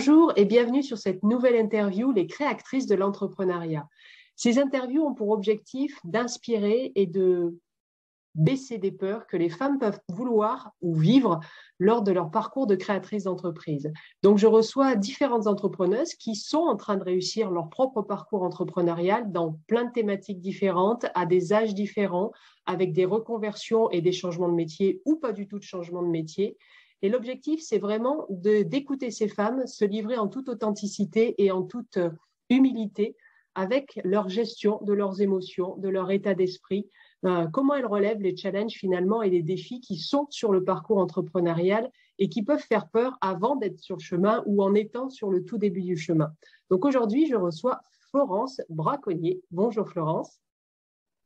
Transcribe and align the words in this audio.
Bonjour 0.00 0.32
et 0.36 0.46
bienvenue 0.46 0.82
sur 0.82 0.96
cette 0.96 1.22
nouvelle 1.22 1.56
interview, 1.56 2.10
les 2.10 2.26
créatrices 2.26 2.86
de 2.86 2.94
l'entrepreneuriat. 2.94 3.86
Ces 4.34 4.58
interviews 4.58 5.04
ont 5.04 5.12
pour 5.12 5.28
objectif 5.28 5.98
d'inspirer 6.04 6.90
et 6.94 7.04
de 7.04 7.58
baisser 8.34 8.78
des 8.78 8.92
peurs 8.92 9.26
que 9.26 9.36
les 9.36 9.50
femmes 9.50 9.78
peuvent 9.78 10.00
vouloir 10.08 10.72
ou 10.80 10.94
vivre 10.94 11.40
lors 11.78 12.00
de 12.00 12.12
leur 12.12 12.30
parcours 12.30 12.66
de 12.66 12.76
créatrice 12.76 13.24
d'entreprise. 13.24 13.92
Donc, 14.22 14.38
je 14.38 14.46
reçois 14.46 14.94
différentes 14.96 15.46
entrepreneuses 15.46 16.14
qui 16.14 16.34
sont 16.34 16.60
en 16.60 16.76
train 16.76 16.96
de 16.96 17.04
réussir 17.04 17.50
leur 17.50 17.68
propre 17.68 18.00
parcours 18.00 18.42
entrepreneurial 18.42 19.30
dans 19.30 19.60
plein 19.66 19.84
de 19.84 19.92
thématiques 19.92 20.40
différentes, 20.40 21.04
à 21.14 21.26
des 21.26 21.52
âges 21.52 21.74
différents, 21.74 22.32
avec 22.64 22.94
des 22.94 23.04
reconversions 23.04 23.90
et 23.90 24.00
des 24.00 24.12
changements 24.12 24.48
de 24.48 24.54
métier 24.54 25.02
ou 25.04 25.16
pas 25.16 25.32
du 25.32 25.46
tout 25.46 25.58
de 25.58 25.64
changement 25.64 26.02
de 26.02 26.08
métier. 26.08 26.56
Et 27.02 27.08
l'objectif, 27.08 27.60
c'est 27.62 27.78
vraiment 27.78 28.26
d'écouter 28.30 29.10
ces 29.10 29.28
femmes 29.28 29.66
se 29.66 29.84
livrer 29.84 30.18
en 30.18 30.28
toute 30.28 30.48
authenticité 30.48 31.42
et 31.42 31.50
en 31.50 31.62
toute 31.62 31.96
euh, 31.96 32.10
humilité 32.50 33.16
avec 33.54 34.00
leur 34.04 34.28
gestion 34.28 34.80
de 34.82 34.92
leurs 34.92 35.20
émotions, 35.20 35.76
de 35.78 35.88
leur 35.88 36.10
état 36.10 36.34
d'esprit, 36.34 36.88
euh, 37.24 37.46
comment 37.48 37.74
elles 37.74 37.86
relèvent 37.86 38.22
les 38.22 38.36
challenges 38.36 38.74
finalement 38.74 39.22
et 39.22 39.30
les 39.30 39.42
défis 39.42 39.80
qui 39.80 39.96
sont 39.96 40.26
sur 40.30 40.52
le 40.52 40.64
parcours 40.64 40.98
entrepreneurial 40.98 41.90
et 42.18 42.28
qui 42.28 42.42
peuvent 42.42 42.62
faire 42.62 42.88
peur 42.88 43.18
avant 43.20 43.56
d'être 43.56 43.78
sur 43.78 43.96
le 43.96 44.02
chemin 44.02 44.42
ou 44.46 44.62
en 44.62 44.74
étant 44.74 45.10
sur 45.10 45.30
le 45.30 45.44
tout 45.44 45.58
début 45.58 45.82
du 45.82 45.96
chemin. 45.96 46.32
Donc 46.70 46.84
aujourd'hui, 46.84 47.26
je 47.26 47.36
reçois 47.36 47.80
Florence 48.10 48.60
Braconnier. 48.68 49.42
Bonjour 49.50 49.88
Florence. 49.88 50.40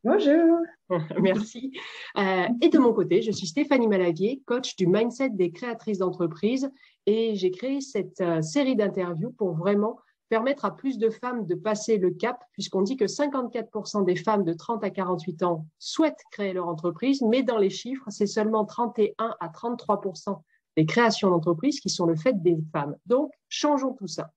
Bonjour. 0.05 0.59
Merci. 1.23 1.73
Euh, 2.19 2.47
et 2.61 2.69
de 2.69 2.79
mon 2.79 2.93
côté, 2.93 3.23
je 3.23 3.33
suis 3.33 3.47
Stéphanie 3.47 3.89
Malavier, 3.89 4.43
coach 4.45 4.77
du 4.77 4.87
mindset 4.87 5.31
des 5.31 5.51
créatrices 5.51 5.97
d'entreprise 5.97 6.71
et 7.07 7.35
j'ai 7.37 7.51
créé 7.51 7.81
cette 7.81 8.21
euh, 8.21 8.43
série 8.43 8.77
d'interviews 8.77 9.31
pour 9.31 9.55
vraiment 9.55 9.99
permettre 10.29 10.67
à 10.67 10.77
plus 10.77 10.99
de 10.99 11.09
femmes 11.09 11.47
de 11.47 11.55
passer 11.55 11.97
le 11.97 12.11
cap, 12.11 12.39
puisqu'on 12.53 12.83
dit 12.83 12.99
que 12.99 13.07
54% 13.07 14.05
des 14.05 14.17
femmes 14.17 14.45
de 14.45 14.53
30 14.53 14.85
à 14.85 14.91
48 14.91 15.43
ans 15.43 15.67
souhaitent 15.79 16.23
créer 16.33 16.53
leur 16.53 16.69
entreprise, 16.69 17.23
mais 17.23 17.43
dans 17.43 17.59
les 17.59 17.71
chiffres, 17.71 18.05
c'est 18.11 18.27
seulement 18.27 18.67
31 18.67 19.35
à 19.41 19.49
33% 19.49 20.39
des 20.77 20.85
créations 20.85 21.31
d'entreprises 21.31 21.81
qui 21.81 21.89
sont 21.89 22.05
le 22.05 22.17
fait 22.17 22.43
des 22.43 22.59
femmes. 22.73 22.95
Donc, 23.07 23.33
changeons 23.49 23.95
tout 23.95 24.09
ça. 24.09 24.33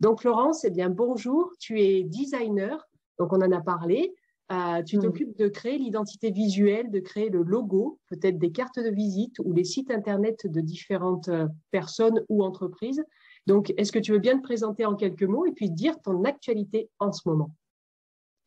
Donc, 0.00 0.20
Florence, 0.20 0.64
eh 0.64 0.70
bien, 0.70 0.90
bonjour, 0.90 1.52
tu 1.60 1.80
es 1.80 2.02
designer, 2.02 2.88
donc 3.20 3.32
on 3.32 3.40
en 3.40 3.52
a 3.52 3.60
parlé. 3.60 4.12
Euh, 4.50 4.82
tu 4.82 4.98
hmm. 4.98 5.02
t'occupes 5.02 5.38
de 5.38 5.48
créer 5.48 5.78
l'identité 5.78 6.30
visuelle, 6.30 6.90
de 6.90 7.00
créer 7.00 7.30
le 7.30 7.42
logo, 7.42 7.98
peut-être 8.08 8.38
des 8.38 8.52
cartes 8.52 8.78
de 8.78 8.90
visite 8.90 9.38
ou 9.38 9.52
les 9.52 9.64
sites 9.64 9.90
internet 9.90 10.46
de 10.46 10.60
différentes 10.60 11.28
euh, 11.28 11.46
personnes 11.70 12.24
ou 12.28 12.42
entreprises. 12.42 13.02
Donc, 13.46 13.72
est-ce 13.76 13.92
que 13.92 13.98
tu 13.98 14.12
veux 14.12 14.18
bien 14.18 14.36
te 14.36 14.42
présenter 14.42 14.84
en 14.84 14.94
quelques 14.94 15.22
mots 15.22 15.46
et 15.46 15.52
puis 15.52 15.70
dire 15.70 15.98
ton 16.00 16.24
actualité 16.24 16.90
en 16.98 17.12
ce 17.12 17.28
moment? 17.28 17.54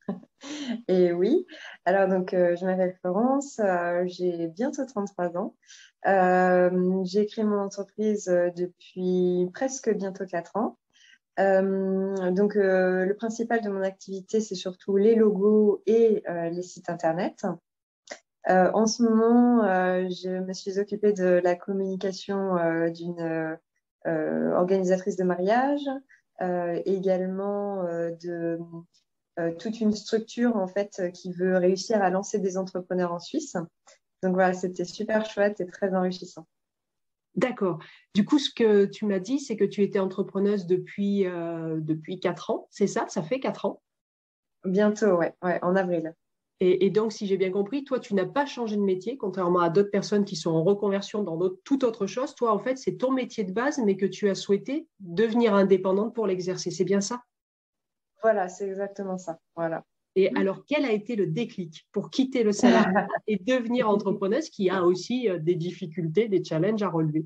Et 0.87 1.11
oui, 1.11 1.47
alors 1.85 2.07
donc 2.07 2.33
euh, 2.33 2.55
je 2.55 2.65
m'appelle 2.65 2.95
Florence, 3.01 3.59
j'ai 4.05 4.47
bientôt 4.49 4.85
33 4.85 5.37
ans. 5.37 5.55
j'ai 7.03 7.25
créé 7.25 7.43
mon 7.43 7.59
entreprise 7.59 8.25
depuis 8.25 9.49
presque 9.53 9.91
bientôt 9.95 10.25
4 10.25 10.55
ans. 10.57 10.77
Euh, 11.39 12.31
donc, 12.31 12.55
euh, 12.55 13.05
le 13.05 13.15
principal 13.15 13.61
de 13.61 13.69
mon 13.69 13.81
activité, 13.81 14.39
c'est 14.39 14.55
surtout 14.55 14.97
les 14.97 15.15
logos 15.15 15.81
et 15.85 16.23
euh, 16.29 16.49
les 16.49 16.61
sites 16.61 16.89
Internet. 16.89 17.45
en 18.47 18.85
ce 18.85 19.03
moment, 19.03 19.63
je 20.09 20.39
me 20.39 20.53
suis 20.53 20.79
occupée 20.79 21.13
de 21.13 21.41
la 21.43 21.55
communication 21.55 22.55
d'une 22.91 23.57
organisatrice 24.05 25.15
de 25.17 25.23
mariage, 25.23 25.89
également 26.85 27.83
de 27.83 28.59
toute 29.57 29.81
une 29.81 29.93
structure 29.93 30.57
en 30.57 30.67
fait 30.67 31.11
qui 31.13 31.33
veut 31.33 31.57
réussir 31.57 32.03
à 32.03 32.11
lancer 32.11 32.37
des 32.37 32.57
entrepreneurs 32.57 33.13
en 33.13 33.19
Suisse. 33.19 33.57
Donc 34.21 34.35
voilà, 34.35 34.53
c'était 34.53 34.85
super 34.85 35.25
chouette 35.25 35.59
et 35.59 35.65
très 35.65 35.95
enrichissant. 35.95 36.45
D'accord. 37.35 37.79
Du 38.13 38.23
coup, 38.23 38.39
ce 38.39 38.49
que 38.49 38.85
tu 38.85 39.05
m'as 39.05 39.19
dit, 39.19 39.39
c'est 39.39 39.57
que 39.57 39.65
tu 39.65 39.81
étais 39.81 39.99
entrepreneuse 39.99 40.67
depuis, 40.67 41.25
euh, 41.25 41.79
depuis 41.81 42.19
4 42.19 42.49
ans, 42.49 42.67
c'est 42.71 42.87
ça? 42.87 43.05
Ça 43.09 43.21
fait 43.23 43.39
4 43.39 43.65
ans? 43.65 43.81
Bientôt, 44.63 45.17
ouais, 45.17 45.33
ouais 45.43 45.59
en 45.61 45.75
avril. 45.75 46.15
Et, 46.61 46.89
donc, 46.89 47.11
si 47.11 47.27
j'ai 47.27 47.35
bien 47.35 47.51
compris, 47.51 47.83
toi, 47.83 47.99
tu 47.99 48.15
n'as 48.15 48.25
pas 48.25 48.45
changé 48.45 48.77
de 48.77 48.81
métier, 48.81 49.17
contrairement 49.17 49.59
à 49.59 49.69
d'autres 49.69 49.91
personnes 49.91 50.23
qui 50.23 50.37
sont 50.37 50.51
en 50.51 50.63
reconversion 50.63 51.21
dans 51.21 51.37
toute 51.65 51.83
autre 51.83 52.07
chose. 52.07 52.33
Toi, 52.33 52.53
en 52.53 52.59
fait, 52.59 52.77
c'est 52.77 52.95
ton 52.95 53.11
métier 53.11 53.43
de 53.43 53.51
base, 53.51 53.77
mais 53.79 53.97
que 53.97 54.05
tu 54.05 54.29
as 54.29 54.35
souhaité 54.35 54.87
devenir 54.99 55.53
indépendante 55.53 56.15
pour 56.15 56.27
l'exercer. 56.27 56.71
C'est 56.71 56.85
bien 56.85 57.01
ça? 57.01 57.21
Voilà, 58.23 58.47
c'est 58.47 58.67
exactement 58.67 59.17
ça. 59.17 59.37
Voilà. 59.53 59.83
Et 60.15 60.31
alors, 60.35 60.63
quel 60.65 60.85
a 60.85 60.91
été 60.91 61.15
le 61.15 61.27
déclic 61.27 61.87
pour 61.91 62.09
quitter 62.09 62.43
le 62.43 62.53
salariat 62.53 63.07
et 63.27 63.37
devenir 63.37 63.89
entrepreneuse 63.89 64.49
qui 64.49 64.69
a 64.69 64.83
aussi 64.83 65.29
euh, 65.29 65.39
des 65.39 65.55
difficultés, 65.55 66.29
des 66.29 66.43
challenges 66.43 66.83
à 66.83 66.89
relever? 66.89 67.25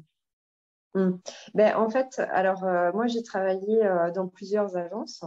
Hmm. 0.96 1.12
ben, 1.54 1.76
en 1.76 1.88
fait, 1.88 2.20
alors 2.32 2.64
euh, 2.64 2.92
moi 2.94 3.06
j'ai 3.06 3.22
travaillé 3.22 3.86
euh, 3.86 4.10
dans 4.10 4.28
plusieurs 4.28 4.76
agences. 4.76 5.24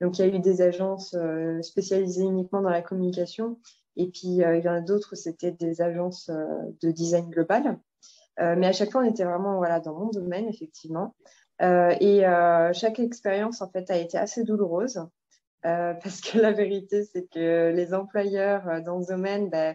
Donc 0.00 0.18
il 0.18 0.26
y 0.26 0.28
a 0.28 0.34
eu 0.34 0.40
des 0.40 0.60
agences 0.60 1.16
spécialisées 1.62 2.24
uniquement 2.24 2.62
dans 2.62 2.70
la 2.70 2.82
communication 2.82 3.60
et 3.96 4.08
puis 4.08 4.38
il 4.38 4.62
y 4.64 4.68
en 4.68 4.74
a 4.74 4.80
d'autres, 4.80 5.14
c'était 5.14 5.52
des 5.52 5.80
agences 5.80 6.28
de 6.28 6.90
design 6.90 7.30
global. 7.30 7.78
mais 8.38 8.66
à 8.66 8.72
chaque 8.72 8.90
fois, 8.90 9.02
on 9.02 9.08
était 9.08 9.22
vraiment 9.22 9.58
voilà, 9.58 9.78
dans 9.78 9.96
mon 9.96 10.08
domaine, 10.08 10.48
effectivement. 10.48 11.14
et 11.60 12.22
chaque 12.72 12.98
expérience, 12.98 13.62
en 13.62 13.70
fait, 13.70 13.88
a 13.92 13.96
été 13.96 14.18
assez 14.18 14.42
douloureuse. 14.42 14.98
Euh, 15.66 15.94
parce 16.02 16.20
que 16.20 16.38
la 16.38 16.52
vérité, 16.52 17.04
c'est 17.04 17.26
que 17.28 17.72
les 17.74 17.94
employeurs 17.94 18.68
euh, 18.68 18.80
dans 18.80 19.02
ce 19.02 19.08
domaine, 19.08 19.48
ben, 19.48 19.74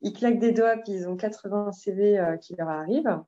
ils 0.00 0.12
claquent 0.12 0.40
des 0.40 0.52
doigts 0.52 0.76
puis 0.76 0.92
ils 0.92 1.08
ont 1.08 1.16
80 1.16 1.72
CV 1.72 2.18
euh, 2.18 2.36
qui 2.36 2.56
leur 2.56 2.68
arrivent. 2.68 3.22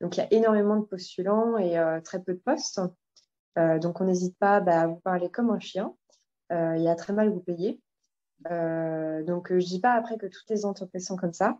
Donc, 0.00 0.16
il 0.16 0.20
y 0.20 0.22
a 0.22 0.32
énormément 0.32 0.76
de 0.76 0.84
postulants 0.84 1.56
et 1.56 1.78
très 2.04 2.20
peu 2.22 2.34
de 2.34 2.38
postes. 2.38 2.82
donc, 3.56 3.98
on 4.02 4.04
n'hésite 4.04 4.36
pas 4.38 4.60
ben, 4.60 4.78
à 4.78 4.86
vous 4.88 5.00
parler 5.00 5.30
comme 5.30 5.48
un 5.48 5.58
chien 5.58 5.94
et 6.50 6.86
à 6.86 6.94
très 6.96 7.14
mal 7.14 7.30
vous 7.30 7.40
payer. 7.40 7.80
donc, 8.44 9.48
je 9.48 9.54
ne 9.54 9.60
dis 9.60 9.80
pas 9.80 9.94
après 9.94 10.18
que 10.18 10.26
toutes 10.26 10.50
les 10.50 10.66
entreprises 10.66 11.06
sont 11.06 11.16
comme 11.16 11.32
ça, 11.32 11.56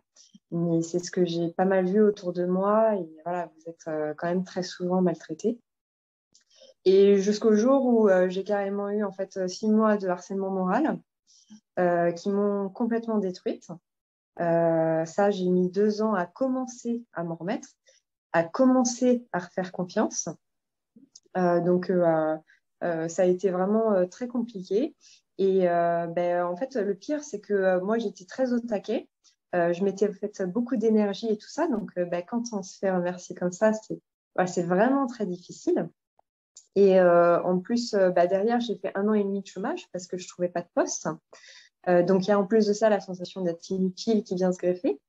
mais 0.51 0.83
c'est 0.83 0.99
ce 0.99 1.09
que 1.09 1.25
j'ai 1.25 1.49
pas 1.49 1.65
mal 1.65 1.87
vu 1.87 1.99
autour 1.99 2.31
de 2.31 2.45
moi. 2.45 2.95
Et 2.95 3.09
voilà, 3.25 3.49
vous 3.55 3.71
êtes 3.71 4.15
quand 4.17 4.27
même 4.27 4.43
très 4.43 4.61
souvent 4.61 5.01
maltraités. 5.01 5.59
Et 6.89 7.17
jusqu'au 7.17 7.53
jour 7.53 7.85
où 7.85 8.07
euh, 8.07 8.29
j'ai 8.29 8.45
carrément 8.45 8.89
eu 8.89 9.03
en 9.03 9.11
fait 9.11 9.35
euh, 9.35 9.49
six 9.49 9.67
mois 9.67 9.97
de 9.97 10.07
harcèlement 10.07 10.51
moral 10.51 10.97
euh, 11.79 12.13
qui 12.13 12.29
m'ont 12.29 12.69
complètement 12.69 13.17
détruite. 13.17 13.67
ça, 14.37 15.29
j'ai 15.29 15.49
mis 15.49 15.69
deux 15.69 16.01
ans 16.01 16.13
à 16.13 16.25
commencer 16.25 17.03
à 17.11 17.25
m'en 17.25 17.35
remettre, 17.35 17.67
à 18.31 18.45
commencer 18.45 19.27
à 19.33 19.39
refaire 19.39 19.73
confiance. 19.73 20.29
donc, 21.35 21.91
ça 22.81 23.21
a 23.21 23.25
été 23.25 23.49
vraiment 23.49 24.07
très 24.07 24.29
compliqué. 24.29 24.95
Et 25.37 25.63
ben, 25.65 26.45
en 26.45 26.55
fait, 26.55 26.75
le 26.75 26.95
pire, 26.95 27.21
c'est 27.21 27.41
que 27.41 27.81
moi, 27.81 27.97
j'étais 27.97 28.25
très 28.25 28.53
au 28.53 28.59
taquet. 28.61 29.09
je 29.53 29.83
m'étais 29.83 30.13
fait 30.13 30.45
beaucoup 30.45 30.77
d'énergie 30.77 31.27
et 31.27 31.37
tout 31.37 31.49
ça. 31.49 31.67
Donc, 31.67 31.91
ben, 31.95 32.23
quand 32.25 32.43
on 32.53 32.63
se 32.63 32.77
fait 32.77 32.91
remercier 32.91 33.35
comme 33.35 33.51
ça, 33.51 33.73
c'est 33.73 34.63
vraiment 34.63 35.05
très 35.07 35.25
difficile. 35.25 35.89
Et 36.77 36.99
euh, 36.99 37.41
en 37.41 37.57
plus, 37.57 37.95
euh, 37.95 38.11
bah, 38.11 38.27
derrière, 38.27 38.59
j'ai 38.59 38.75
fait 38.75 38.91
un 38.93 39.07
an 39.07 39.15
et 39.15 39.23
demi 39.23 39.41
de 39.41 39.47
chômage 39.47 39.89
parce 39.91 40.05
que 40.05 40.15
je 40.15 40.25
ne 40.25 40.27
trouvais 40.27 40.47
pas 40.47 40.61
de 40.61 40.67
poste. 40.75 41.09
Euh, 41.87 42.03
donc, 42.03 42.27
il 42.27 42.29
y 42.29 42.31
a 42.31 42.39
en 42.39 42.45
plus 42.45 42.67
de 42.67 42.73
ça 42.73 42.87
la 42.87 42.99
sensation 42.99 43.41
d'être 43.41 43.67
inutile 43.71 44.23
qui 44.23 44.35
vient 44.35 44.51
se 44.51 44.59
greffer. 44.59 44.99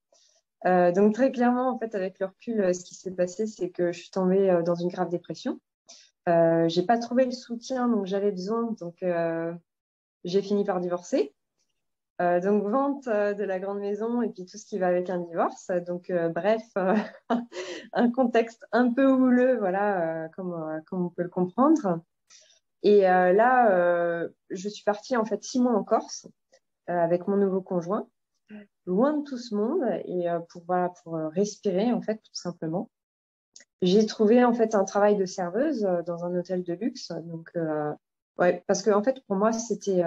donc, 0.65 1.13
très 1.13 1.31
clairement, 1.31 1.69
en 1.69 1.79
fait, 1.79 1.95
avec 1.95 2.21
le 2.21 2.27
recul, 2.27 2.75
ce 2.75 2.83
qui 2.85 2.95
s'est 2.95 3.11
passé, 3.11 3.47
c'est 3.47 3.69
que 3.69 3.93
je 3.93 4.01
suis 4.01 4.11
tombée 4.11 4.63
dans 4.65 4.77
une 4.77 4.89
grave 4.89 5.11
dépression. 5.11 5.61
Euh, 6.27 6.71
j'ai 6.71 6.85
pas 6.85 6.97
trouvé 6.97 7.27
le 7.27 7.33
soutien 7.33 7.87
dont 7.87 8.07
j'avais 8.07 8.31
besoin, 8.31 8.75
donc 8.81 9.05
j'ai 10.25 10.41
fini 10.41 10.65
par 10.65 10.81
divorcer. 10.81 11.35
Euh, 12.21 12.41
donc, 12.41 12.65
vente 12.65 13.07
euh, 13.07 13.33
de 13.33 13.45
la 13.45 13.61
grande 13.61 13.79
maison 13.79 14.23
et 14.23 14.29
puis 14.29 14.45
tout 14.45 14.59
ce 14.59 14.67
qui 14.67 14.79
va 14.79 14.89
avec 14.89 15.09
un 15.09 15.21
divorce. 15.21 15.71
Donc, 15.87 16.11
euh, 16.11 16.29
bref, 16.29 16.65
un 17.93 18.11
contexte 18.11 18.67
un 18.73 18.93
peu 18.93 19.07
houleux, 19.07 19.57
voilà, 19.59 20.29
comme, 20.35 20.83
comme, 20.87 21.07
on 21.07 21.11
peut 21.11 21.23
le 21.23 21.29
comprendre. 21.29 22.01
Et 22.83 23.01
là, 23.03 24.29
je 24.51 24.69
suis 24.69 24.85
partie 24.85 25.17
en 25.17 25.25
fait 25.25 25.43
six 25.43 25.61
mois 25.61 25.73
en 25.73 25.83
Corse 25.83 26.29
avec 26.87 27.27
mon 27.27 27.37
nouveau 27.37 27.61
conjoint, 27.61 28.09
loin 28.87 29.15
de 29.15 29.25
tout 29.25 29.37
ce 29.37 29.55
monde 29.55 29.83
et 30.05 30.27
pour, 30.49 30.63
voilà, 30.65 30.93
pour 31.03 31.15
respirer, 31.15 31.93
en 31.93 32.01
fait, 32.01 32.17
tout 32.17 32.35
simplement. 32.35 32.89
J'ai 33.83 34.07
trouvé 34.07 34.45
en 34.45 34.55
fait 34.55 34.77
un 34.77 34.85
travail 34.85 35.17
de 35.17 35.25
serveuse 35.25 35.83
dans 36.07 36.25
un 36.25 36.37
hôtel 36.37 36.63
de 36.63 36.73
luxe. 36.75 37.11
Donc, 37.25 37.51
Ouais, 38.39 38.63
parce 38.69 38.83
que 38.83 38.91
en 38.91 39.03
fait, 39.03 39.21
pour 39.27 39.37
moi, 39.37 39.53
c'était 39.53 40.03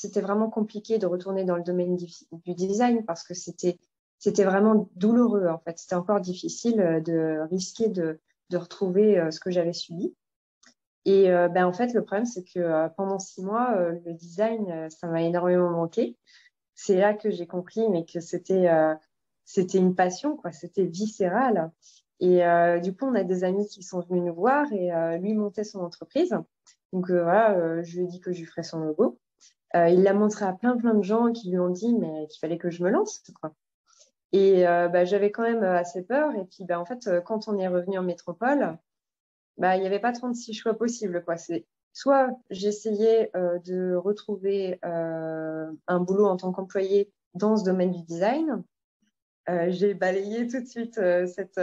c'était 0.00 0.20
vraiment 0.20 0.48
compliqué 0.48 0.98
de 0.98 1.06
retourner 1.06 1.44
dans 1.44 1.56
le 1.56 1.62
domaine 1.62 1.96
du 1.96 2.54
design 2.54 3.04
parce 3.04 3.22
que 3.22 3.34
c'était 3.34 3.78
c'était 4.18 4.44
vraiment 4.44 4.90
douloureux 4.96 5.48
en 5.48 5.58
fait. 5.58 5.78
C'était 5.78 5.94
encore 5.94 6.20
difficile 6.20 6.80
euh, 6.80 7.00
de 7.00 7.40
risquer 7.50 7.88
de, 7.88 8.20
de 8.50 8.56
retrouver 8.56 9.18
euh, 9.18 9.30
ce 9.30 9.40
que 9.40 9.50
j'avais 9.50 9.72
subi. 9.72 10.14
Et 11.06 11.28
ben, 11.30 11.64
en 11.64 11.72
fait, 11.72 11.94
le 11.94 12.04
problème, 12.04 12.26
c'est 12.26 12.44
que 12.44 12.88
pendant 12.94 13.18
six 13.18 13.42
mois, 13.42 13.74
le 14.04 14.12
design, 14.12 14.90
ça 14.90 15.06
m'a 15.06 15.22
énormément 15.22 15.70
manqué. 15.70 16.18
C'est 16.74 16.96
là 16.96 17.14
que 17.14 17.30
j'ai 17.30 17.46
compris, 17.46 17.88
mais 17.88 18.04
que 18.04 18.20
c'était 18.20 18.68
c'était 19.46 19.78
une 19.78 19.94
passion, 19.94 20.36
quoi. 20.36 20.52
C'était 20.52 20.84
viscéral. 20.84 21.72
Et 22.20 22.42
du 22.82 22.94
coup, 22.94 23.06
on 23.06 23.14
a 23.14 23.24
des 23.24 23.44
amis 23.44 23.66
qui 23.66 23.82
sont 23.82 24.00
venus 24.00 24.24
nous 24.24 24.34
voir 24.34 24.70
et 24.74 24.90
lui 25.18 25.32
montait 25.32 25.64
son 25.64 25.80
entreprise. 25.80 26.36
Donc 26.92 27.10
voilà, 27.10 27.82
je 27.82 27.96
lui 27.96 28.04
ai 28.04 28.06
dit 28.06 28.20
que 28.20 28.30
je 28.30 28.40
lui 28.40 28.46
ferais 28.46 28.62
son 28.62 28.80
logo. 28.80 29.18
Il 29.74 30.02
l'a 30.02 30.14
montré 30.14 30.44
à 30.44 30.52
plein 30.52 30.76
plein 30.76 30.94
de 30.94 31.02
gens 31.02 31.32
qui 31.32 31.50
lui 31.50 31.58
ont 31.58 31.70
dit 31.70 31.94
mais 31.94 32.26
qu'il 32.28 32.40
fallait 32.40 32.58
que 32.58 32.70
je 32.70 32.82
me 32.82 32.90
lance, 32.90 33.22
quoi. 33.40 33.54
Et 34.32 34.62
bah, 34.64 35.04
j'avais 35.04 35.30
quand 35.30 35.42
même 35.42 35.64
assez 35.64 36.02
peur. 36.02 36.34
Et 36.36 36.44
puis, 36.44 36.64
bah, 36.64 36.78
en 36.78 36.84
fait, 36.84 37.08
quand 37.24 37.48
on 37.48 37.58
est 37.58 37.68
revenu 37.68 37.98
en 37.98 38.02
métropole, 38.02 38.78
bah, 39.58 39.76
il 39.76 39.80
n'y 39.80 39.86
avait 39.86 40.00
pas 40.00 40.12
36 40.12 40.54
choix 40.54 40.74
possibles. 40.74 41.22
Quoi. 41.24 41.36
C'est, 41.36 41.66
soit 41.92 42.30
j'essayais 42.50 43.30
euh, 43.36 43.58
de 43.60 43.94
retrouver 43.94 44.78
euh, 44.84 45.70
un 45.86 46.00
boulot 46.00 46.26
en 46.26 46.36
tant 46.36 46.52
qu'employé 46.52 47.12
dans 47.34 47.56
ce 47.56 47.64
domaine 47.64 47.92
du 47.92 48.02
design. 48.02 48.62
Euh, 49.48 49.66
j'ai 49.70 49.94
balayé 49.94 50.46
tout 50.46 50.60
de 50.60 50.66
suite 50.66 51.00
cette, 51.26 51.60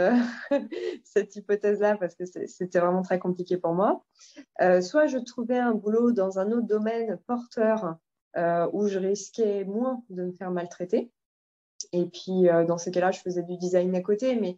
cette 1.04 1.36
hypothèse-là 1.36 1.96
parce 1.96 2.14
que 2.14 2.24
c'était 2.26 2.80
vraiment 2.80 3.02
très 3.02 3.18
compliqué 3.18 3.56
pour 3.56 3.72
moi. 3.72 4.04
soit 4.82 5.06
je 5.06 5.18
trouvais 5.18 5.58
un 5.58 5.72
boulot 5.72 6.12
dans 6.12 6.38
un 6.38 6.50
autre 6.50 6.66
domaine 6.66 7.18
porteur 7.26 7.96
où 8.72 8.88
je 8.88 8.98
risquais 8.98 9.64
moins 9.64 10.02
de 10.10 10.24
me 10.24 10.32
faire 10.32 10.50
maltraiter. 10.50 11.10
Et 11.92 12.06
puis, 12.06 12.48
dans 12.66 12.78
ces 12.78 12.90
cas-là, 12.90 13.12
je 13.12 13.20
faisais 13.20 13.42
du 13.42 13.56
design 13.56 13.94
à 13.94 14.02
côté. 14.02 14.34
Mais 14.34 14.56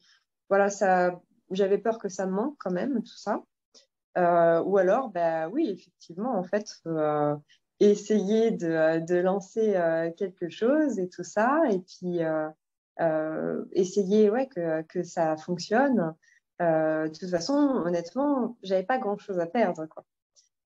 voilà, 0.48 0.70
ça, 0.70 1.20
j'avais 1.50 1.78
peur 1.78 1.98
que 1.98 2.08
ça 2.08 2.26
me 2.26 2.32
manque 2.32 2.56
quand 2.58 2.72
même, 2.72 3.02
tout 3.02 3.16
ça. 3.16 3.42
Euh, 4.18 4.62
ou 4.62 4.78
alors, 4.78 5.10
bah, 5.10 5.48
oui, 5.48 5.68
effectivement, 5.70 6.36
en 6.36 6.42
fait, 6.42 6.80
euh, 6.86 7.36
essayer 7.78 8.50
de, 8.50 9.04
de 9.04 9.16
lancer 9.16 9.76
euh, 9.76 10.10
quelque 10.12 10.48
chose 10.48 10.98
et 10.98 11.08
tout 11.08 11.24
ça, 11.24 11.62
et 11.70 11.80
puis 11.80 12.20
essayer 13.72 14.30
ouais, 14.30 14.46
que, 14.48 14.82
que 14.82 15.02
ça 15.02 15.36
fonctionne. 15.36 16.14
de 16.60 17.08
toute 17.08 17.30
façon, 17.30 17.54
honnêtement, 17.84 18.56
j'avais 18.62 18.82
pas 18.82 18.98
grand-chose 18.98 19.38
à 19.38 19.46
perdre. 19.46 19.86
Quoi. 19.86 20.04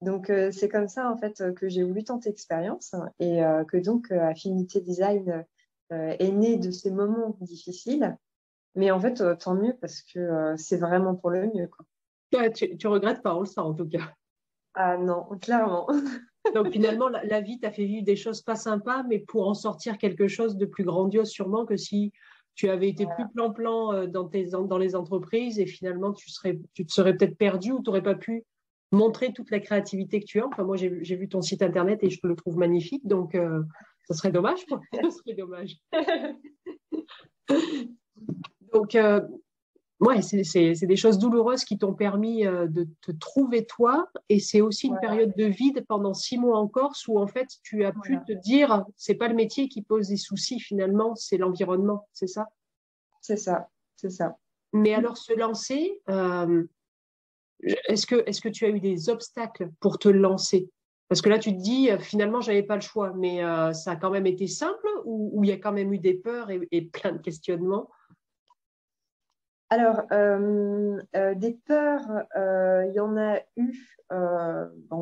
Donc, 0.01 0.33
c'est 0.53 0.69
comme 0.69 0.89
ça, 0.89 1.11
en 1.11 1.17
fait, 1.17 1.55
que 1.55 1.69
j'ai 1.69 1.83
voulu 1.85 2.05
tenter 2.05 2.31
l'expérience 2.31 2.95
et 3.19 3.41
que 3.69 3.77
donc 3.77 4.11
Affinité 4.11 4.81
Design 4.81 5.45
est 5.91 6.33
né 6.33 6.57
de 6.57 6.71
ces 6.71 6.91
moments 6.91 7.37
difficiles 7.41 8.17
mais 8.75 8.91
en 8.91 9.01
fait, 9.01 9.21
euh, 9.21 9.35
tant 9.37 9.55
mieux 9.55 9.77
parce 9.81 10.03
que 10.03 10.19
euh, 10.19 10.57
c'est 10.57 10.77
vraiment 10.77 11.15
pour 11.15 11.31
le 11.31 11.47
mieux. 11.47 11.69
Quoi. 11.69 12.51
tu, 12.51 12.77
tu 12.77 12.87
regrettes 12.87 13.23
pas, 13.23 13.35
on 13.37 13.41
le 13.41 13.47
sent 13.47 13.61
en 13.61 13.75
tout 13.75 13.89
cas. 13.89 14.13
Ah 14.75 14.97
non, 14.97 15.25
clairement. 15.41 15.89
Donc 16.55 16.71
finalement, 16.71 17.09
la, 17.09 17.41
vie 17.41 17.59
t'a 17.59 17.71
fait 17.71 17.87
vivre 17.87 18.05
des 18.05 18.17
choses 18.17 18.43
pas 18.43 18.57
sympas, 18.57 19.03
mais 19.05 19.19
pour 19.19 19.49
en 19.49 19.55
sortir 19.55 19.99
quelque 19.99 20.29
chose 20.29 20.57
de 20.57 20.67
plus 20.67 20.85
grandiose 20.85 21.29
sûrement 21.29 21.65
que 21.65 21.77
si 21.77 22.13
tu 22.55 22.69
avais 22.69 22.89
été 22.89 23.07
plus 23.07 23.25
plan-plan 23.35 23.93
euh, 23.93 24.07
dans, 24.07 24.29
tes, 24.29 24.47
dans 24.47 24.79
les 24.79 24.95
entreprises 24.95 25.59
et 25.59 25.67
finalement 25.67 26.13
tu, 26.13 26.31
serais, 26.31 26.61
tu 26.75 26.87
te 26.87 26.93
serais 26.93 27.17
peut-être 27.17 27.37
perdu 27.37 27.73
ou 27.73 27.83
tu 27.83 27.89
n'aurais 27.89 28.03
pas 28.03 28.15
pu 28.15 28.45
montrer 28.93 29.33
toute 29.33 29.51
la 29.51 29.59
créativité 29.59 30.21
que 30.21 30.27
tu 30.27 30.41
as. 30.41 30.47
Enfin, 30.47 30.65
moi, 30.65 30.77
j'ai 30.77 31.17
vu 31.17 31.29
ton 31.29 31.41
site 31.41 31.63
internet 31.63 31.99
et 32.03 32.11
je 32.11 32.21
le 32.23 32.37
trouve 32.37 32.59
magnifique, 32.59 33.07
donc 33.07 33.37
ça 34.05 34.15
serait 34.15 34.31
dommage. 34.31 34.65
Quoi. 34.67 34.81
ça 34.93 35.11
serait 35.11 35.35
dommage. 35.35 35.79
Donc, 38.73 38.95
euh, 38.95 39.21
ouais, 40.01 40.23
c'est 40.23 40.87
des 40.87 40.97
choses 40.97 41.19
douloureuses 41.19 41.65
qui 41.65 41.79
t'ont 41.79 41.95
permis 41.95 42.47
euh, 42.47 42.67
de 42.67 42.89
te 43.01 43.13
trouver 43.13 43.65
toi. 43.65 44.09
Et 44.29 44.41
c'est 44.41 44.61
aussi 44.61 44.89
une 44.89 44.99
période 44.99 45.33
de 45.37 45.45
vide 45.45 45.85
pendant 45.89 46.15
six 46.15 46.39
mois 46.39 46.59
en 46.59 46.69
Corse 46.69 47.07
où, 47.09 47.19
en 47.19 47.27
fait, 47.27 47.49
tu 47.63 47.85
as 47.85 47.93
pu 47.93 48.19
te 48.27 48.33
dire, 48.33 48.85
c'est 48.97 49.15
pas 49.15 49.29
le 49.29 49.35
métier 49.35 49.69
qui 49.69 49.83
pose 49.83 50.09
des 50.09 50.17
soucis 50.17 50.61
finalement, 50.61 51.15
c'est 51.15 51.39
l'environnement, 51.39 52.09
c'est 52.13 52.27
ça? 52.27 52.47
C'est 53.21 53.37
ça, 53.37 53.69
c'est 53.97 54.11
ça. 54.11 54.37
Mais 54.73 54.93
alors, 54.93 55.17
se 55.17 55.33
lancer, 55.33 56.01
euh, 56.11 56.65
est-ce 57.63 58.07
que, 58.07 58.17
est 58.27 58.41
que 58.41 58.49
tu 58.49 58.65
as 58.67 58.71
eu 58.71 58.81
des 58.81 59.09
obstacles 59.09 59.71
pour 59.81 59.99
te 59.99 60.09
lancer? 60.09 60.69
Parce 61.09 61.23
que 61.23 61.29
là, 61.29 61.39
tu 61.39 61.53
te 61.57 61.63
dis, 61.63 61.91
finalement, 62.01 62.41
j'avais 62.41 62.63
pas 62.63 62.75
le 62.75 62.81
choix, 62.81 63.13
mais 63.15 63.41
ça 63.73 63.93
a 63.93 63.97
quand 63.97 64.11
même 64.11 64.27
été 64.27 64.47
simple 64.47 64.89
ou 65.05 65.45
il 65.45 65.51
y 65.51 65.53
a 65.53 65.59
quand 65.59 65.71
même 65.71 65.93
eu 65.93 65.99
des 65.99 66.15
peurs 66.15 66.51
et 66.51 66.83
plein 66.83 67.13
de 67.13 67.19
questionnements? 67.19 67.89
Alors, 69.71 70.03
euh, 70.13 71.01
euh, 71.17 71.35
des 71.35 71.53
peurs, 71.53 72.09
euh, 72.37 72.85
il 72.87 72.95
y 72.95 73.01
en 73.01 73.17
a 73.17 73.41
eu, 73.57 73.97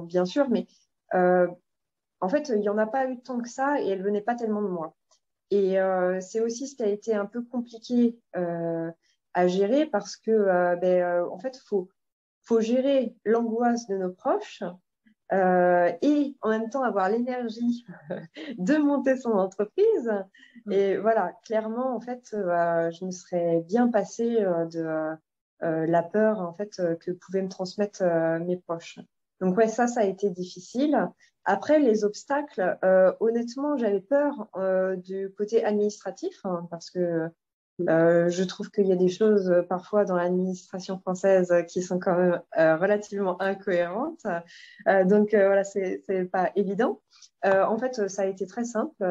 bien 0.04 0.24
sûr, 0.24 0.48
mais 0.48 0.66
en 1.12 2.28
fait, 2.28 2.48
il 2.48 2.60
n'y 2.60 2.68
en 2.68 2.78
a 2.78 2.86
pas 2.86 3.06
eu 3.06 3.20
tant 3.20 3.40
que 3.40 3.48
ça 3.48 3.80
et 3.80 3.88
elles 3.88 3.98
ne 3.98 4.04
venaient 4.04 4.22
pas 4.22 4.34
tellement 4.34 4.62
de 4.62 4.68
moi. 4.68 4.94
Et 5.50 5.76
c'est 6.20 6.40
aussi 6.40 6.68
ce 6.68 6.76
qui 6.76 6.82
a 6.82 6.86
été 6.86 7.14
un 7.14 7.26
peu 7.26 7.42
compliqué 7.42 8.18
à 8.34 9.46
gérer 9.46 9.86
parce 9.86 10.16
que, 10.16 10.76
ben, 10.76 11.24
en 11.30 11.38
fait, 11.38 11.58
il 11.58 11.86
faut 12.42 12.60
gérer 12.60 13.14
l'angoisse 13.24 13.86
de 13.88 13.96
nos 13.96 14.12
proches, 14.12 14.62
euh, 15.32 15.90
et 16.02 16.36
en 16.42 16.50
même 16.50 16.68
temps 16.68 16.82
avoir 16.82 17.08
l'énergie 17.08 17.86
de 18.58 18.76
monter 18.76 19.16
son 19.16 19.32
entreprise. 19.32 20.12
Mm. 20.66 20.72
Et 20.72 20.96
voilà, 20.98 21.32
clairement, 21.44 21.96
en 21.96 22.00
fait, 22.00 22.34
euh, 22.34 22.90
je 22.90 23.04
me 23.04 23.10
serais 23.10 23.62
bien 23.66 23.88
passée 23.88 24.42
euh, 24.42 24.66
de 24.66 25.16
la 25.64 26.02
peur 26.02 26.40
en 26.40 26.52
fait 26.52 26.70
que 26.98 27.12
pouvaient 27.12 27.42
me 27.42 27.48
transmettre 27.48 28.02
mes 28.40 28.56
proches. 28.56 28.98
Donc 29.40 29.56
ouais, 29.56 29.68
ça, 29.68 29.86
ça 29.86 30.00
a 30.00 30.04
été 30.04 30.28
difficile. 30.28 31.08
Après, 31.44 31.78
les 31.78 32.02
obstacles, 32.02 32.78
honnêtement, 33.20 33.76
j'avais 33.76 34.00
peur 34.00 34.48
du 34.96 35.32
côté 35.38 35.64
administratif 35.64 36.34
hein, 36.42 36.66
parce 36.68 36.90
que 36.90 37.30
euh, 37.88 38.28
je 38.28 38.44
trouve 38.44 38.70
qu'il 38.70 38.86
y 38.86 38.92
a 38.92 38.96
des 38.96 39.08
choses 39.08 39.50
euh, 39.50 39.62
parfois 39.62 40.04
dans 40.04 40.16
l'administration 40.16 40.98
française 40.98 41.52
qui 41.68 41.82
sont 41.82 41.98
quand 41.98 42.16
même 42.16 42.42
euh, 42.58 42.76
relativement 42.76 43.40
incohérentes. 43.40 44.26
donc 44.86 45.30
voilà, 45.34 45.64
c'est 45.64 46.02
pas 46.30 46.50
évident. 46.56 47.00
en 47.44 47.78
fait, 47.78 48.08
ça 48.08 48.22
a 48.22 48.26
été 48.26 48.46
très 48.46 48.64
simple. 48.64 49.04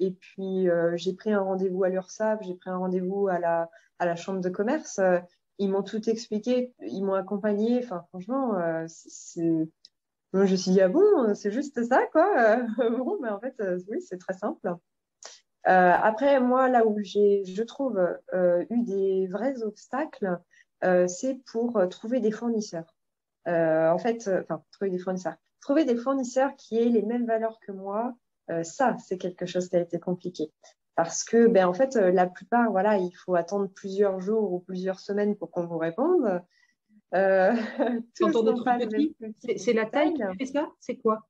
et 0.00 0.10
puis 0.12 0.68
j'ai 0.94 1.14
pris 1.14 1.32
un 1.32 1.40
rendez-vous 1.40 1.84
à 1.84 1.88
l'URSSAF, 1.88 2.40
j'ai 2.42 2.54
pris 2.54 2.70
un 2.70 2.78
rendez-vous 2.78 3.28
à 3.28 3.38
la, 3.38 3.70
à 3.98 4.06
la 4.06 4.16
chambre 4.16 4.40
de 4.40 4.48
commerce. 4.48 5.00
ils 5.58 5.70
m'ont 5.70 5.82
tout 5.82 6.08
expliqué, 6.08 6.74
ils 6.80 7.02
m'ont 7.02 7.14
accompagné. 7.14 7.80
Enfin, 7.82 8.04
franchement, 8.10 8.54
c'est 8.86 9.68
je 10.34 10.38
me 10.40 10.46
suis 10.46 10.72
dit, 10.72 10.80
ah 10.82 10.88
bon, 10.88 11.34
c'est 11.34 11.50
juste 11.50 11.82
ça, 11.84 12.06
quoi. 12.12 12.56
bon, 12.90 13.18
mais 13.22 13.30
en 13.30 13.40
fait, 13.40 13.54
oui, 13.88 14.02
c'est 14.02 14.18
très 14.18 14.34
simple. 14.34 14.76
Euh, 15.68 15.92
après, 16.02 16.40
moi, 16.40 16.68
là 16.68 16.86
où 16.86 16.98
j'ai, 17.02 17.44
je 17.44 17.62
trouve, 17.62 17.98
euh, 18.32 18.64
eu 18.70 18.82
des 18.82 19.26
vrais 19.26 19.62
obstacles, 19.62 20.38
euh, 20.84 21.06
c'est 21.06 21.40
pour 21.50 21.86
trouver 21.90 22.20
des 22.20 22.30
fournisseurs. 22.30 22.94
en 23.46 23.98
fait, 23.98 24.28
enfin, 24.42 24.62
trouver 24.72 24.90
des 24.90 24.98
fournisseurs. 24.98 25.36
Trouver 25.60 25.84
des 25.84 25.96
fournisseurs 25.96 26.54
qui 26.56 26.78
aient 26.78 26.88
les 26.88 27.02
mêmes 27.02 27.26
valeurs 27.26 27.58
que 27.60 27.72
moi, 27.72 28.14
ça, 28.62 28.96
c'est 28.98 29.18
quelque 29.18 29.44
chose 29.44 29.68
qui 29.68 29.76
a 29.76 29.80
été 29.80 29.98
compliqué. 29.98 30.52
Parce 30.94 31.22
que, 31.22 31.46
ben, 31.46 31.66
en 31.66 31.74
fait, 31.74 31.94
la 31.96 32.26
plupart, 32.26 32.70
voilà, 32.70 32.96
il 32.96 33.12
faut 33.12 33.34
attendre 33.34 33.68
plusieurs 33.68 34.20
jours 34.20 34.52
ou 34.52 34.60
plusieurs 34.60 35.00
semaines 35.00 35.36
pour 35.36 35.50
qu'on 35.50 35.66
vous 35.66 35.78
réponde. 35.78 36.42
Euh, 37.14 37.52
c'est 39.56 39.72
la 39.72 39.86
taille 39.86 40.12
qui 40.12 40.22
fait 40.38 40.46
ça 40.46 40.68
C'est 40.80 40.96
quoi? 40.96 41.26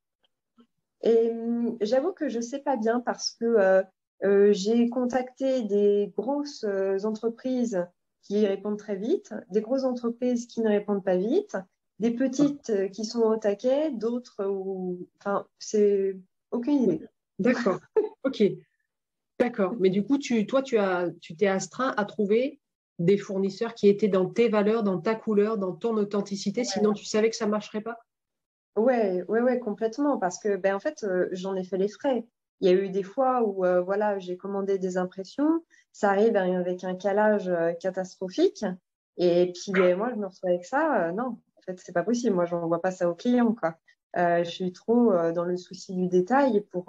Et 1.01 1.31
hum, 1.31 1.77
j'avoue 1.79 2.11
que 2.11 2.27
je 2.27 2.37
ne 2.37 2.43
sais 2.43 2.59
pas 2.59 2.75
bien 2.75 2.99
parce 2.99 3.31
que 3.31 3.45
euh, 3.45 3.81
j'ai 4.21 4.89
contacté 4.89 5.63
des 5.63 6.13
grosses 6.17 6.65
euh, 6.65 6.97
entreprises 7.03 7.85
qui 8.21 8.45
répondent 8.45 8.77
très 8.77 8.95
vite, 8.95 9.33
des 9.49 9.61
grosses 9.61 9.85
entreprises 9.85 10.45
qui 10.47 10.61
ne 10.61 10.69
répondent 10.69 11.03
pas 11.03 11.17
vite, 11.17 11.57
des 11.99 12.11
petites 12.11 12.69
euh, 12.69 12.87
qui 12.89 13.05
sont 13.05 13.21
au 13.21 13.37
taquet, 13.37 13.91
d'autres 13.91 14.45
où. 14.45 15.07
Enfin, 15.19 15.45
c'est 15.57 16.17
aucune 16.51 16.83
idée. 16.83 17.01
D'accord. 17.39 17.79
ok. 18.23 18.43
D'accord. 19.39 19.75
Mais 19.79 19.89
du 19.89 20.03
coup, 20.03 20.17
tu, 20.17 20.45
toi, 20.45 20.61
tu 20.61 20.77
as, 20.77 21.09
tu 21.21 21.35
t'es 21.35 21.47
astreint 21.47 21.93
à 21.95 22.03
trouver 22.03 22.59
des 22.99 23.17
fournisseurs 23.17 23.73
qui 23.73 23.87
étaient 23.87 24.09
dans 24.09 24.29
tes 24.29 24.49
valeurs, 24.49 24.83
dans 24.83 24.99
ta 24.99 25.15
couleur, 25.15 25.57
dans 25.57 25.73
ton 25.73 25.95
authenticité, 25.95 26.65
sinon 26.65 26.91
tu 26.91 27.05
savais 27.05 27.29
que 27.29 27.37
ça 27.37 27.45
ne 27.45 27.51
marcherait 27.51 27.79
pas? 27.79 27.97
Ouais, 28.75 29.23
ouais, 29.29 29.39
ouais, 29.39 29.59
complètement. 29.59 30.17
Parce 30.17 30.37
que, 30.39 30.57
ben, 30.57 30.75
en 30.75 30.79
fait, 30.81 31.05
j'en 31.31 31.55
ai 31.55 31.63
fait 31.63 31.77
les 31.77 31.87
frais. 31.87 32.25
Il 32.61 32.69
y 32.69 32.71
a 32.71 32.75
eu 32.75 32.89
des 32.89 33.03
fois 33.03 33.43
où 33.43 33.65
euh, 33.65 33.81
voilà, 33.81 34.19
j'ai 34.19 34.37
commandé 34.37 34.77
des 34.77 34.97
impressions, 34.97 35.63
ça 35.93 36.09
arrive 36.09 36.35
avec 36.35 36.83
un 36.83 36.95
calage 36.95 37.47
euh, 37.47 37.73
catastrophique. 37.73 38.65
Et 39.17 39.51
puis 39.53 39.71
ben, 39.71 39.97
moi, 39.97 40.09
je 40.11 40.15
me 40.15 40.25
retrouve 40.25 40.49
avec 40.49 40.65
ça. 40.65 41.07
Euh, 41.07 41.11
non, 41.11 41.37
en 41.57 41.61
fait, 41.65 41.79
c'est 41.79 41.93
pas 41.93 42.03
possible. 42.03 42.35
Moi, 42.35 42.45
je 42.45 42.55
n'envoie 42.55 42.81
pas 42.81 42.91
ça 42.91 43.09
au 43.09 43.15
client. 43.15 43.53
Quoi. 43.53 43.77
je 44.15 44.49
suis 44.49 44.73
trop 44.73 45.11
dans 45.31 45.45
le 45.45 45.57
souci 45.57 45.93
du 45.93 46.07
détail 46.07 46.61
pour, 46.71 46.85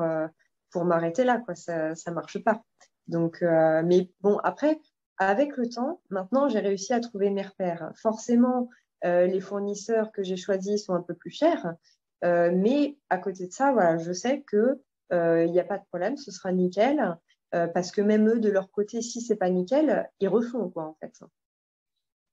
pour 0.71 0.85
m'arrêter 0.85 1.25
là. 1.25 1.39
Quoi. 1.39 1.55
Ça 1.55 1.93
ne 1.93 2.13
marche 2.13 2.43
pas. 2.43 2.63
Donc, 3.09 3.43
mais 3.43 4.11
bon, 4.21 4.39
après, 4.45 4.81
avec 5.19 5.57
le 5.57 5.69
temps, 5.69 6.01
maintenant, 6.11 6.49
j'ai 6.49 6.61
réussi 6.61 6.93
à 6.93 7.01
trouver 7.01 7.31
mes 7.31 7.43
repères. 7.43 7.91
Forcément, 7.97 8.69
les 9.03 9.41
fournisseurs 9.41 10.13
que 10.13 10.23
j'ai 10.23 10.37
choisis 10.37 10.85
sont 10.85 10.95
un 10.95 11.03
peu 11.03 11.15
plus 11.15 11.31
chers. 11.33 11.75
mais 12.23 12.97
à 13.09 13.19
côté 13.19 13.49
de 13.49 13.53
ça, 13.53 13.73
voilà, 13.73 13.99
je 13.99 14.13
sais 14.13 14.43
que 14.43 14.81
il 15.11 15.51
n'y 15.51 15.61
a 15.61 15.65
pas 15.65 15.79
de 15.79 15.85
problème, 15.89 16.17
ce 16.17 16.31
sera 16.31 16.53
nickel. 16.53 17.17
parce 17.51 17.91
que 17.91 18.01
même 18.01 18.29
eux, 18.29 18.41
de 18.41 18.51
leur 18.51 18.71
côté, 18.71 19.03
si 19.03 19.21
c'est 19.21 19.37
pas 19.37 19.51
nickel, 19.51 20.09
ils 20.21 20.29
refont 20.29 20.69
quoi 20.71 20.85
en 20.85 20.97
fait. 21.01 21.21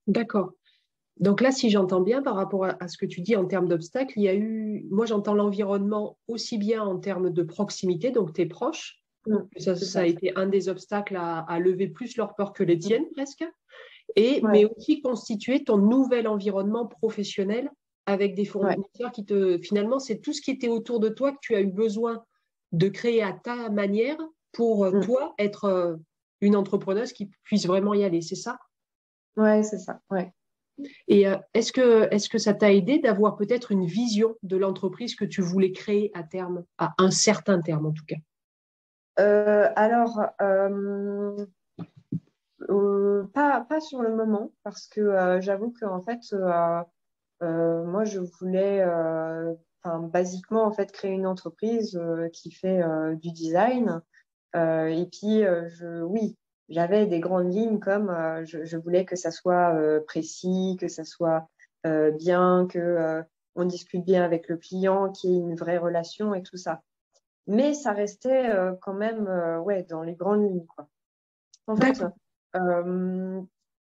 D'accord. 0.06 0.52
Donc 1.20 1.40
là, 1.40 1.50
si 1.50 1.70
j'entends 1.70 2.00
bien 2.00 2.22
par 2.22 2.36
rapport 2.36 2.64
à, 2.64 2.88
ce 2.88 2.96
que 2.96 3.06
tu 3.06 3.20
dis 3.20 3.34
en 3.34 3.46
termes 3.46 3.68
d'obstacles, 3.68 4.14
il 4.16 4.22
y 4.22 4.28
a 4.28 4.34
eu, 4.34 4.86
moi 4.90 5.04
j'entends 5.04 5.34
l'environnement 5.34 6.16
aussi 6.28 6.58
bien 6.58 6.82
en 6.82 6.98
termes 6.98 7.30
de 7.30 7.42
proximité, 7.42 8.10
donc 8.10 8.32
tes 8.32 8.46
proches, 8.46 9.02
mm, 9.26 9.74
ça, 9.74 10.00
a 10.00 10.06
été 10.06 10.36
un 10.36 10.46
des 10.46 10.68
obstacles 10.68 11.16
à, 11.16 11.58
lever 11.58 11.88
plus 11.88 12.16
leur 12.16 12.34
peur 12.36 12.52
que 12.52 12.62
les 12.62 12.76
mm. 12.76 12.80
tiennes 12.80 13.10
presque, 13.12 13.44
et, 14.16 14.40
mais 14.42 14.64
aussi 14.64 15.02
constituer 15.02 15.64
ton 15.64 15.76
nouvel 15.76 16.28
environnement 16.28 16.86
professionnel 16.86 17.70
avec 18.06 18.34
des 18.34 18.46
fournisseurs 18.46 19.12
qui 19.12 19.24
te, 19.24 19.58
finalement, 19.58 19.98
c'est 19.98 20.18
tout 20.18 20.32
ce 20.32 20.40
qui 20.40 20.52
était 20.52 20.68
autour 20.68 20.98
de 21.00 21.08
toi 21.08 21.32
que 21.32 21.38
tu 21.42 21.54
as 21.54 21.60
eu 21.60 21.66
besoin 21.66 22.24
de 22.72 22.88
créer 22.88 23.22
à 23.22 23.32
ta 23.32 23.70
manière 23.70 24.18
pour 24.52 24.84
euh, 24.84 24.98
mm. 24.98 25.04
toi 25.04 25.34
être 25.38 25.64
euh, 25.64 25.96
une 26.40 26.56
entrepreneuse 26.56 27.12
qui 27.12 27.30
puisse 27.44 27.66
vraiment 27.66 27.94
y 27.94 28.04
aller, 28.04 28.20
c'est 28.20 28.34
ça? 28.34 28.58
Ouais, 29.36 29.62
c'est 29.62 29.78
ça. 29.78 30.00
Ouais. 30.10 30.32
Et 31.08 31.28
euh, 31.28 31.36
est-ce 31.54 31.72
que, 31.72 32.12
est 32.12 32.28
que 32.28 32.38
ça 32.38 32.54
t'a 32.54 32.72
aidé 32.72 32.98
d'avoir 32.98 33.36
peut-être 33.36 33.72
une 33.72 33.84
vision 33.84 34.36
de 34.42 34.56
l'entreprise 34.56 35.16
que 35.16 35.24
tu 35.24 35.42
voulais 35.42 35.72
créer 35.72 36.10
à 36.14 36.22
terme, 36.22 36.64
à 36.78 36.94
un 36.98 37.10
certain 37.10 37.60
terme 37.60 37.86
en 37.86 37.92
tout 37.92 38.04
cas? 38.06 38.16
Euh, 39.18 39.68
Alors, 39.74 40.20
euh, 40.40 41.46
pas, 43.34 43.60
pas 43.62 43.80
sur 43.80 44.02
le 44.02 44.14
moment, 44.14 44.52
parce 44.62 44.86
que 44.86 45.40
j'avoue 45.40 45.74
qu'en 45.80 46.00
fait, 46.02 46.20
moi, 47.40 48.04
je 48.04 48.20
voulais 48.20 48.84
basiquement 49.84 50.64
en 50.64 50.72
fait, 50.72 50.92
créer 50.92 51.12
une 51.12 51.26
entreprise 51.26 52.00
qui 52.32 52.50
fait 52.50 52.82
du 53.16 53.32
design. 53.32 54.02
et 54.54 55.08
puis, 55.10 55.42
je, 55.42 56.02
oui, 56.02 56.36
j'avais 56.68 57.06
des 57.06 57.20
grandes 57.20 57.52
lignes 57.52 57.78
comme 57.78 58.10
euh, 58.10 58.44
je, 58.44 58.76
voulais 58.76 59.04
que 59.04 59.16
ça 59.16 59.30
soit 59.30 59.74
euh, 59.74 60.00
précis, 60.00 60.76
que 60.78 60.88
ça 60.88 61.04
soit 61.04 61.48
euh, 61.86 62.10
bien, 62.10 62.66
que 62.68 63.22
on 63.54 63.64
discute 63.64 64.04
bien 64.04 64.22
avec 64.22 64.48
le 64.48 64.56
client, 64.56 65.10
qu'il 65.10 65.30
y 65.30 65.36
ait 65.36 65.40
une 65.40 65.56
vraie 65.56 65.78
relation 65.78 66.34
et 66.34 66.42
tout 66.42 66.56
ça. 66.56 66.82
Mais 67.46 67.74
ça 67.74 67.92
restait 67.92 68.52
quand 68.82 68.92
même 68.92 69.26
ouais 69.64 69.82
dans 69.84 70.02
les 70.02 70.14
grandes 70.14 70.44
lignes 70.44 70.66
quoi. 70.66 70.86
En 71.66 71.76
fait, 71.76 72.04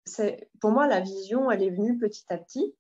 c'est 0.06 0.50
pour 0.62 0.72
moi 0.72 0.88
la 0.88 1.02
vision 1.02 1.50
elle 1.52 1.64
est 1.64 1.72
venue 1.72 1.98
petit 1.98 2.26
à 2.30 2.38
petit 2.38 2.76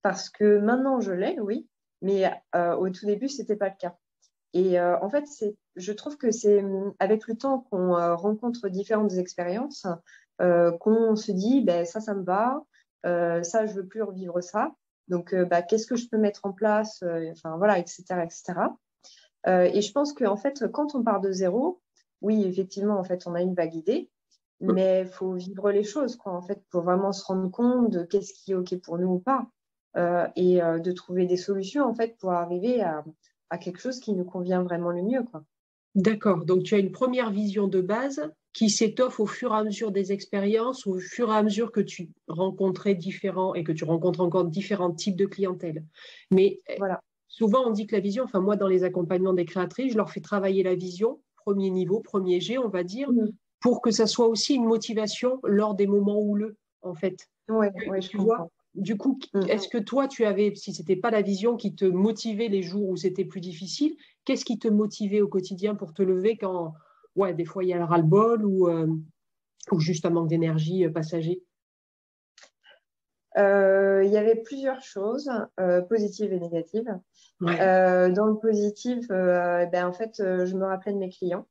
parce 0.00 0.30
que 0.30 0.58
maintenant 0.58 1.00
je 1.00 1.12
l'ai 1.12 1.38
oui, 1.38 1.68
mais 2.02 2.30
au 2.54 2.90
tout 2.90 3.06
début 3.06 3.28
c'était 3.28 3.56
pas 3.56 3.68
le 3.68 3.76
cas. 3.78 3.96
Et 4.54 4.78
euh, 4.78 4.98
en 5.00 5.08
fait, 5.08 5.24
je 5.76 5.92
trouve 5.92 6.16
que 6.16 6.30
c'est 6.30 6.64
avec 6.98 7.26
le 7.26 7.36
temps 7.36 7.60
qu'on 7.70 7.96
euh, 7.96 8.14
rencontre 8.14 8.68
différentes 8.68 9.14
expériences 9.14 9.86
euh, 10.40 10.72
qu'on 10.72 11.16
se 11.16 11.32
dit, 11.32 11.62
ben, 11.62 11.86
ça, 11.86 12.00
ça 12.00 12.14
me 12.14 12.22
va, 12.22 12.62
ça, 13.04 13.66
je 13.66 13.74
veux 13.74 13.86
plus 13.86 14.02
revivre 14.02 14.42
ça. 14.42 14.74
Donc, 15.08 15.34
bah, 15.34 15.62
qu'est-ce 15.62 15.86
que 15.86 15.96
je 15.96 16.08
peux 16.08 16.18
mettre 16.18 16.44
en 16.44 16.52
place, 16.52 17.02
enfin 17.32 17.56
voilà, 17.56 17.78
etc., 17.78 18.04
etc. 18.22 18.60
et 19.46 19.80
je 19.82 19.92
pense 19.92 20.12
qu'en 20.12 20.36
fait, 20.36 20.64
quand 20.72 20.94
on 20.94 21.02
part 21.02 21.20
de 21.20 21.32
zéro, 21.32 21.80
oui, 22.20 22.44
effectivement, 22.44 22.98
en 22.98 23.04
fait, 23.04 23.26
on 23.26 23.34
a 23.34 23.42
une 23.42 23.54
vague 23.54 23.74
idée, 23.74 24.10
mais 24.60 25.02
il 25.02 25.08
faut 25.08 25.32
vivre 25.32 25.72
les 25.72 25.82
choses, 25.82 26.16
quoi, 26.16 26.32
en 26.32 26.42
fait, 26.42 26.62
pour 26.70 26.82
vraiment 26.82 27.12
se 27.12 27.24
rendre 27.24 27.50
compte 27.50 27.90
de 27.90 28.04
qu'est-ce 28.04 28.32
qui 28.32 28.52
est 28.52 28.54
OK 28.54 28.76
pour 28.80 28.98
nous 28.98 29.14
ou 29.14 29.18
pas, 29.18 29.46
et 29.96 30.60
de 30.60 30.92
trouver 30.92 31.26
des 31.26 31.36
solutions, 31.36 31.84
en 31.84 31.94
fait, 31.94 32.16
pour 32.18 32.32
arriver 32.32 32.82
à, 32.82 33.04
à 33.50 33.58
quelque 33.58 33.80
chose 33.80 34.00
qui 34.00 34.12
nous 34.12 34.24
convient 34.24 34.62
vraiment 34.62 34.90
le 34.90 35.02
mieux. 35.02 35.22
Quoi. 35.22 35.44
D'accord. 35.94 36.44
Donc, 36.46 36.62
tu 36.62 36.74
as 36.74 36.78
une 36.78 36.92
première 36.92 37.30
vision 37.30 37.68
de 37.68 37.80
base 37.80 38.32
qui 38.52 38.70
s'étoffe 38.70 39.20
au 39.20 39.26
fur 39.26 39.52
et 39.52 39.58
à 39.58 39.64
mesure 39.64 39.92
des 39.92 40.12
expériences, 40.12 40.86
au 40.86 40.98
fur 40.98 41.30
et 41.30 41.36
à 41.36 41.42
mesure 41.42 41.72
que 41.72 41.80
tu 41.80 42.10
rencontrais 42.28 42.94
différents 42.94 43.54
et 43.54 43.64
que 43.64 43.72
tu 43.72 43.84
rencontres 43.84 44.20
encore 44.20 44.44
différents 44.44 44.92
types 44.92 45.16
de 45.16 45.26
clientèle. 45.26 45.84
Mais 46.30 46.60
voilà. 46.78 47.00
souvent, 47.28 47.66
on 47.66 47.70
dit 47.70 47.86
que 47.86 47.94
la 47.94 48.00
vision, 48.00 48.24
enfin, 48.24 48.40
moi, 48.40 48.56
dans 48.56 48.68
les 48.68 48.84
accompagnements 48.84 49.34
des 49.34 49.44
créatrices, 49.44 49.92
je 49.92 49.96
leur 49.96 50.10
fais 50.10 50.20
travailler 50.20 50.62
la 50.62 50.74
vision, 50.74 51.20
premier 51.36 51.70
niveau, 51.70 52.00
premier 52.00 52.40
G, 52.40 52.58
on 52.58 52.68
va 52.68 52.84
dire, 52.84 53.10
mmh. 53.10 53.32
pour 53.60 53.80
que 53.82 53.90
ça 53.90 54.06
soit 54.06 54.28
aussi 54.28 54.54
une 54.54 54.66
motivation 54.66 55.40
lors 55.44 55.74
des 55.74 55.86
moments 55.86 56.20
houleux, 56.20 56.56
en 56.82 56.94
fait. 56.94 57.28
Oui, 57.48 57.66
ouais, 57.86 58.00
je 58.00 58.16
vois. 58.16 58.48
Du 58.74 58.96
coup, 58.96 59.18
mm. 59.34 59.42
est-ce 59.48 59.68
que 59.68 59.78
toi, 59.78 60.08
tu 60.08 60.24
avais, 60.24 60.54
si 60.54 60.72
ce 60.72 60.80
n'était 60.80 60.96
pas 60.96 61.10
la 61.10 61.22
vision 61.22 61.56
qui 61.56 61.74
te 61.74 61.84
motivait 61.84 62.48
les 62.48 62.62
jours 62.62 62.88
où 62.88 62.96
c'était 62.96 63.24
plus 63.24 63.40
difficile, 63.40 63.94
qu'est-ce 64.24 64.44
qui 64.44 64.58
te 64.58 64.68
motivait 64.68 65.20
au 65.20 65.28
quotidien 65.28 65.74
pour 65.74 65.92
te 65.92 66.02
lever 66.02 66.36
quand, 66.36 66.72
ouais, 67.16 67.34
des 67.34 67.44
fois, 67.44 67.64
il 67.64 67.68
y 67.68 67.72
a 67.74 67.78
le 67.78 67.84
ras-le-bol 67.84 68.44
ou, 68.46 68.68
euh, 68.68 68.86
ou 69.70 69.80
juste 69.80 70.06
un 70.06 70.10
manque 70.10 70.28
d'énergie 70.28 70.86
euh, 70.86 70.90
passager? 70.90 71.42
Euh, 73.38 74.02
il 74.04 74.10
y 74.10 74.18
avait 74.18 74.36
plusieurs 74.36 74.82
choses, 74.82 75.30
positives 75.88 76.32
et 76.32 76.40
négatives. 76.40 76.98
dans 77.40 78.26
le 78.26 78.38
positif, 78.38 79.08
ben, 79.08 79.86
en 79.86 79.92
fait, 79.92 80.14
je 80.18 80.56
me 80.56 80.64
rappelais 80.64 80.92
de 80.92 80.98
mes 80.98 81.08
clients. 81.10 81.46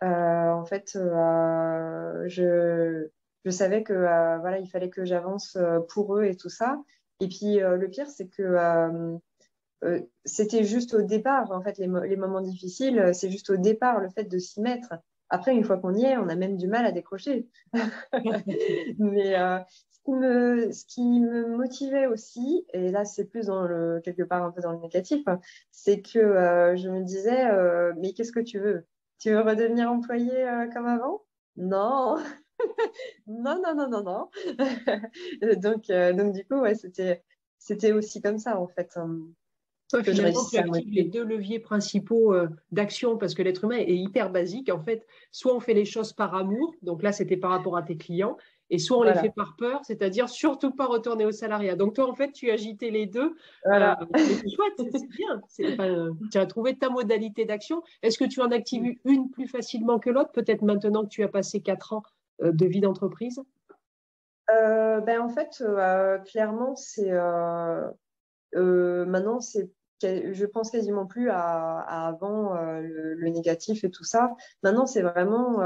en 0.00 0.64
fait, 0.64 0.92
je, 2.26 3.08
je 3.44 3.50
savais 3.50 3.82
que 3.82 3.92
euh, 3.92 4.38
voilà, 4.38 4.58
il 4.58 4.68
fallait 4.68 4.90
que 4.90 5.04
j'avance 5.04 5.56
euh, 5.56 5.80
pour 5.80 6.16
eux 6.16 6.24
et 6.24 6.36
tout 6.36 6.48
ça. 6.48 6.82
Et 7.20 7.28
puis 7.28 7.60
euh, 7.62 7.76
le 7.76 7.88
pire, 7.88 8.08
c'est 8.08 8.28
que 8.28 8.56
c'était 10.26 10.64
juste 10.64 10.92
au 10.92 11.02
départ, 11.02 11.50
en 11.52 11.62
fait, 11.62 11.78
les, 11.78 11.88
les 12.06 12.16
moments 12.16 12.42
difficiles, 12.42 13.12
c'est 13.14 13.30
juste 13.30 13.48
au 13.48 13.56
départ 13.56 13.98
le 13.98 14.10
fait 14.10 14.24
de 14.24 14.38
s'y 14.38 14.60
mettre. 14.60 14.92
Après, 15.30 15.54
une 15.54 15.64
fois 15.64 15.78
qu'on 15.78 15.94
y 15.94 16.04
est, 16.04 16.18
on 16.18 16.28
a 16.28 16.36
même 16.36 16.58
du 16.58 16.66
mal 16.66 16.84
à 16.84 16.92
décrocher. 16.92 17.48
Mais 18.98 19.32
ce, 19.32 20.00
qui 20.04 20.12
me, 20.12 20.70
ce 20.70 20.84
qui 20.84 21.20
me 21.20 21.56
motivait 21.56 22.06
aussi, 22.06 22.66
et 22.74 22.90
là 22.90 23.06
c'est 23.06 23.24
plus 23.24 23.46
dans 23.46 23.66
le, 23.66 24.00
quelque 24.04 24.22
part 24.22 24.42
un 24.42 24.50
peu 24.50 24.60
dans 24.60 24.72
le 24.72 24.80
négatif, 24.80 25.24
c'est 25.70 26.02
que 26.02 26.74
je 26.76 26.88
me 26.90 27.02
disais, 27.02 27.46
mais 27.96 28.12
qu'est-ce 28.12 28.32
que 28.32 28.40
tu 28.40 28.58
veux? 28.58 28.86
Tu 29.18 29.30
veux 29.30 29.40
redevenir 29.40 29.90
employé 29.90 30.46
comme 30.74 30.86
avant? 30.86 31.22
Non 31.56 32.16
non, 33.26 33.60
non, 33.62 33.74
non, 33.74 33.88
non, 33.88 34.02
non. 34.02 34.28
donc, 35.56 35.90
euh, 35.90 36.12
donc, 36.12 36.34
du 36.34 36.44
coup, 36.44 36.60
ouais, 36.60 36.74
c'était, 36.74 37.22
c'était 37.58 37.92
aussi 37.92 38.20
comme 38.20 38.38
ça, 38.38 38.58
en 38.58 38.66
fait. 38.68 38.90
Hein, 38.96 39.20
que 39.92 40.12
finalement, 40.12 40.44
tu 40.48 40.56
actives 40.56 40.92
les 40.92 41.04
deux 41.04 41.24
leviers 41.24 41.58
principaux 41.58 42.32
euh, 42.32 42.48
d'action 42.70 43.16
parce 43.16 43.34
que 43.34 43.42
l'être 43.42 43.64
humain 43.64 43.78
est 43.78 43.96
hyper 43.96 44.30
basique. 44.30 44.70
En 44.70 44.78
fait, 44.78 45.06
soit 45.32 45.54
on 45.54 45.60
fait 45.60 45.74
les 45.74 45.84
choses 45.84 46.12
par 46.12 46.34
amour, 46.34 46.74
donc 46.82 47.02
là, 47.02 47.12
c'était 47.12 47.36
par 47.36 47.50
rapport 47.50 47.76
à 47.76 47.82
tes 47.82 47.96
clients, 47.96 48.36
et 48.70 48.78
soit 48.78 48.98
on 48.98 49.02
les 49.02 49.14
fait 49.14 49.32
par 49.34 49.56
peur, 49.56 49.80
c'est-à-dire 49.82 50.28
surtout 50.28 50.70
pas 50.70 50.86
retourner 50.86 51.26
au 51.26 51.32
salariat. 51.32 51.74
Donc 51.74 51.94
toi, 51.94 52.08
en 52.08 52.14
fait, 52.14 52.30
tu 52.30 52.50
agité 52.50 52.92
les 52.92 53.06
deux. 53.06 53.34
Voilà. 53.64 53.98
Euh, 54.00 54.06
c'est 54.14 54.48
chouette, 54.48 54.92
c'est 55.48 55.76
bien. 55.76 56.12
tu 56.30 56.38
as 56.38 56.46
trouvé 56.46 56.76
ta 56.76 56.88
modalité 56.88 57.44
d'action. 57.44 57.82
Est-ce 58.02 58.16
que 58.16 58.24
tu 58.24 58.40
en 58.40 58.52
actives 58.52 58.96
une 59.04 59.30
plus 59.30 59.48
facilement 59.48 59.98
que 59.98 60.10
l'autre? 60.10 60.30
Peut-être 60.30 60.62
maintenant 60.62 61.02
que 61.02 61.08
tu 61.08 61.24
as 61.24 61.28
passé 61.28 61.60
quatre 61.60 61.92
ans 61.92 62.04
de 62.42 62.66
vie 62.66 62.80
d'entreprise? 62.80 63.40
Euh, 64.50 65.00
ben, 65.00 65.20
En 65.20 65.28
fait, 65.28 65.60
euh, 65.60 66.18
clairement, 66.18 66.76
c'est 66.76 67.10
maintenant, 68.52 69.40
c'est 69.40 69.70
je 70.02 70.46
pense 70.46 70.70
quasiment 70.70 71.04
plus 71.04 71.28
à, 71.28 71.80
avant 71.80 72.54
le, 72.80 73.28
négatif 73.28 73.84
et 73.84 73.90
tout 73.90 74.04
ça. 74.04 74.34
Maintenant, 74.62 74.86
c'est 74.86 75.02
vraiment. 75.02 75.58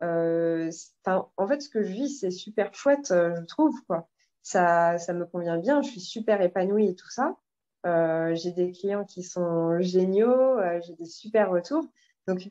en 0.00 1.48
fait, 1.48 1.60
ce 1.60 1.68
que 1.68 1.82
je 1.82 1.92
vis, 1.92 2.20
c'est 2.20 2.30
super 2.30 2.72
chouette, 2.74 3.08
je 3.10 3.44
trouve. 3.46 3.74
Quoi. 3.86 4.08
Ça, 4.42 4.98
ça 4.98 5.12
me 5.12 5.26
convient 5.26 5.58
bien. 5.58 5.82
Je 5.82 5.88
suis 5.88 6.00
super 6.00 6.40
épanouie 6.40 6.88
et 6.88 6.94
tout 6.94 7.10
ça. 7.10 7.36
j'ai 7.84 8.52
des 8.52 8.70
clients 8.72 9.04
qui 9.04 9.22
sont 9.24 9.80
géniaux. 9.80 10.56
j'ai 10.82 10.94
des 10.94 11.06
super 11.06 11.50
retours. 11.50 11.84
Donc, 12.28 12.48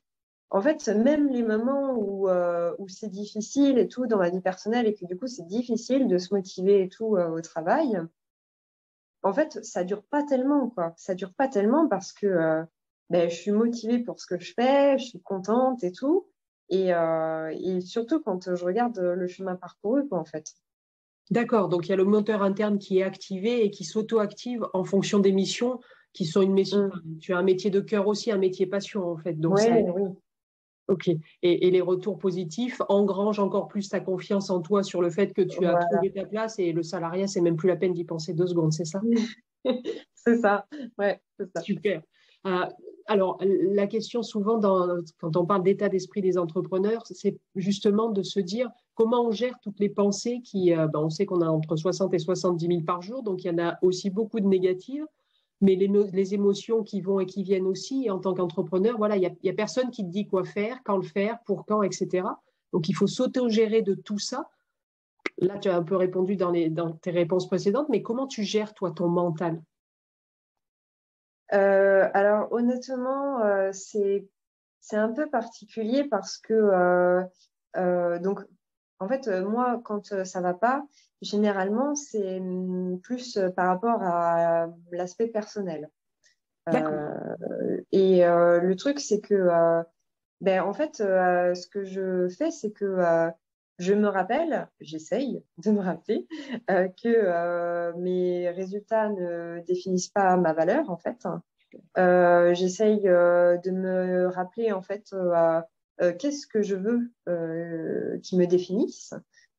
en 0.52 0.62
fait, 0.62 0.86
même 0.90 1.30
les 1.30 1.44
moments 1.44 1.94
où, 1.94 2.28
euh, 2.28 2.76
où 2.78 2.90
c'est 2.90 3.10
difficile 3.10 3.78
et 3.78 3.88
tout 3.88 4.06
dans 4.06 4.20
la 4.20 4.30
vie 4.30 4.42
personnelle 4.42 4.86
et 4.86 4.94
que 4.94 5.06
du 5.06 5.18
coup 5.18 5.28
c'est 5.28 5.48
difficile 5.48 6.08
de 6.08 6.18
se 6.18 6.34
motiver 6.34 6.84
et 6.84 6.90
tout 6.90 7.16
euh, 7.16 7.30
au 7.30 7.42
travail, 7.42 8.00
en 9.24 9.34
fait, 9.34 9.64
ça 9.64 9.86
dure 9.86 10.04
pas 10.04 10.24
tellement 10.24 10.70
quoi. 10.70 10.94
Ça 10.98 11.16
dure 11.16 11.34
pas 11.34 11.48
tellement 11.48 11.88
parce 11.88 12.12
que 12.12 12.28
euh, 12.28 12.64
ben, 13.10 13.30
je 13.30 13.36
suis 13.36 13.52
motivée 13.52 14.00
pour 14.00 14.20
ce 14.20 14.28
que 14.28 14.38
je 14.40 14.54
fais, 14.54 14.98
je 14.98 15.06
suis 15.06 15.22
contente 15.22 15.84
et 15.84 15.94
tout. 15.94 16.28
Et, 16.68 16.92
et 16.92 17.82
surtout 17.82 18.22
quand 18.22 18.56
je 18.56 18.64
regarde 18.64 18.98
le 18.98 19.28
chemin 19.28 19.58
parcouru 19.58 20.08
quoi 20.08 20.20
en 20.20 20.24
fait. 20.24 20.54
D'accord, 21.30 21.68
donc 21.68 21.88
il 21.88 21.90
y 21.90 21.94
a 21.94 21.98
le 21.98 22.06
moteur 22.06 22.44
interne 22.44 22.80
qui 22.80 23.00
est 23.00 23.04
activé 23.04 23.66
et 23.66 23.72
qui 23.72 23.84
s'auto-active 23.84 24.66
en 24.74 24.86
fonction 24.86 25.20
des 25.20 25.34
missions 25.34 25.82
qui 26.14 26.26
sont 26.26 26.42
une 26.42 26.54
mission. 26.54 26.88
Mm. 26.88 27.18
Tu 27.20 27.34
as 27.34 27.38
un 27.38 27.44
métier 27.44 27.72
de 27.72 27.82
cœur 27.82 28.08
aussi, 28.08 28.32
un 28.32 28.38
métier 28.38 28.68
passion 28.68 29.06
en 29.12 29.18
fait. 29.18 29.34
Donc 29.34 29.58
oui. 29.58 29.68
Ok. 30.88 31.10
Et, 31.42 31.72
les 31.72 31.82
retours 31.82 32.18
positifs 32.18 32.82
engrangent 32.90 33.40
encore 33.40 33.68
plus 33.68 33.90
ta 33.90 34.00
confiance 34.00 34.50
en 34.50 34.62
toi 34.62 34.84
sur 34.84 35.02
le 35.02 35.10
fait 35.10 35.34
que 35.34 35.42
tu 35.42 35.66
as 35.66 35.76
trouvé 35.92 36.12
ta 36.12 36.26
place 36.26 36.60
et 36.60 36.72
le 36.74 36.84
salariat, 36.84 37.28
c'est 37.28 37.42
même 37.42 37.56
plus 37.56 37.70
la 37.70 37.78
peine 37.78 37.94
d'y 37.94 38.04
penser 38.04 38.34
deux 38.34 38.48
secondes, 38.48 38.74
c'est 38.74 38.86
ça? 38.86 39.02
C'est 40.24 40.38
ça. 40.38 40.68
Ouais, 41.00 41.20
c'est 41.40 41.50
ça. 41.56 41.62
Super. 41.62 42.04
Euh, 42.46 42.66
alors, 43.08 43.40
la 43.42 43.88
question 43.88 44.22
souvent, 44.24 44.60
quand 45.20 45.38
on 45.38 45.46
parle 45.46 45.64
d'état 45.64 45.90
d'esprit 45.90 46.22
des 46.22 46.38
entrepreneurs, 46.38 47.02
c'est 47.06 47.40
justement 47.56 48.10
de 48.10 48.22
se 48.22 48.40
dire 48.40 48.70
comment 48.94 49.26
on 49.26 49.32
gère 49.32 49.60
toutes 49.62 49.80
les 49.80 49.90
pensées 49.90 50.42
qui, 50.44 50.74
euh, 50.74 50.88
ben, 50.88 51.00
on 51.00 51.10
sait 51.10 51.26
qu'on 51.26 51.42
a 51.42 51.48
entre 51.48 51.76
60 51.76 52.14
et 52.14 52.20
70 52.20 52.68
000 52.68 52.82
par 52.82 53.02
jour, 53.02 53.24
donc 53.24 53.44
il 53.44 53.48
y 53.48 53.50
en 53.50 53.58
a 53.58 53.78
aussi 53.82 54.10
beaucoup 54.10 54.40
de 54.40 54.46
négatives, 54.46 55.06
mais 55.62 55.76
les, 55.76 56.34
émotions 56.34 56.84
qui 56.84 57.02
vont 57.02 57.20
et 57.20 57.26
qui 57.26 57.44
viennent 57.44 57.68
aussi. 57.68 58.10
En 58.10 58.20
tant 58.20 58.34
qu'entrepreneur, 58.34 58.98
voilà, 58.98 59.16
il 59.16 59.36
n'y 59.44 59.50
a, 59.50 59.54
personne 59.54 59.92
qui 59.92 60.04
te 60.04 60.10
dit 60.10 60.28
quoi 60.28 60.44
faire, 60.44 60.82
quand 60.84 60.98
le 60.98 61.04
faire, 61.04 61.40
pour 61.46 61.66
quand, 61.66 61.84
etc. 61.84 62.28
Donc, 62.74 62.90
il 62.90 62.94
faut 62.94 63.08
s'auto-gérer 63.08 63.82
de 63.84 63.94
tout 63.94 64.20
ça. 64.20 64.50
Là, 65.38 65.60
tu 65.60 65.70
as 65.70 65.76
un 65.76 65.84
peu 65.84 65.96
répondu 65.96 66.36
dans, 66.36 66.52
tes 67.02 67.12
réponses 67.12 67.48
précédentes, 67.48 67.90
mais 67.90 68.02
comment 68.02 68.28
tu 68.28 68.44
gères, 68.44 68.74
toi, 68.74 68.92
ton 68.92 69.08
mental? 69.08 69.62
Euh, 71.54 72.10
alors 72.14 72.52
honnêtement, 72.54 73.42
euh, 73.42 73.72
c'est 73.74 74.30
un 74.94 75.12
peu 75.12 75.30
particulier 75.30 76.06
parce 76.06 76.38
que 76.38 77.22
euh, 77.76 78.20
donc 78.20 78.40
en 79.00 79.08
fait 79.08 79.28
moi 79.28 79.82
quand 79.84 80.24
ça 80.24 80.40
va 80.40 80.54
pas, 80.54 80.86
généralement 81.22 81.96
c'est 81.96 82.40
hum, 82.40 83.00
plus 83.02 83.40
par 83.56 83.68
rapport 83.68 84.02
à 84.02 84.68
l'aspect 84.92 85.28
personnel. 85.28 85.90
et 87.92 88.22
le 88.22 88.74
truc 88.76 89.00
c'est 89.00 89.22
que 89.22 89.84
ben 90.42 90.62
en 90.62 90.74
fait 90.74 90.98
ce 90.98 91.68
que 91.68 91.84
je 91.84 92.28
fais 92.30 92.52
c'est 92.52 92.72
que 92.72 93.32
je 93.82 93.96
me 93.96 94.08
rappelle, 94.08 94.70
j'essaye 94.80 95.44
de 95.58 95.72
me 95.72 95.80
rappeler 95.82 96.28
euh, 96.70 96.88
que 96.88 97.08
euh, 97.08 97.94
mes 97.98 98.48
résultats 98.52 99.10
ne 99.10 99.60
définissent 99.66 100.10
pas 100.10 100.38
ma 100.38 100.54
valeur 100.54 100.92
en 100.92 100.98
fait. 100.98 101.26
Euh, 101.98 102.54
j'essaye 102.54 103.02
de 103.02 103.72
me 103.72 104.28
rappeler 104.28 104.72
en 104.72 104.84
fait 104.84 105.16
qu'est-ce 106.20 106.46
que 106.46 106.62
je 106.62 106.76
veux 106.76 108.20
qui 108.22 108.38
me 108.38 108.46
définisse. 108.46 109.16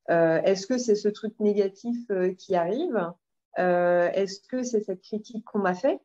Est-ce 0.09 0.67
que 0.67 0.77
c'est 0.77 0.95
ce 0.95 1.07
truc 1.07 1.33
négatif 1.39 1.97
qui 2.37 2.55
arrive? 2.55 3.11
Est-ce 3.57 4.39
que 4.47 4.63
c'est 4.63 4.81
cette 4.81 5.01
critique 5.01 5.45
qu'on 5.45 5.59
m'a 5.59 5.75
fait? 5.75 5.99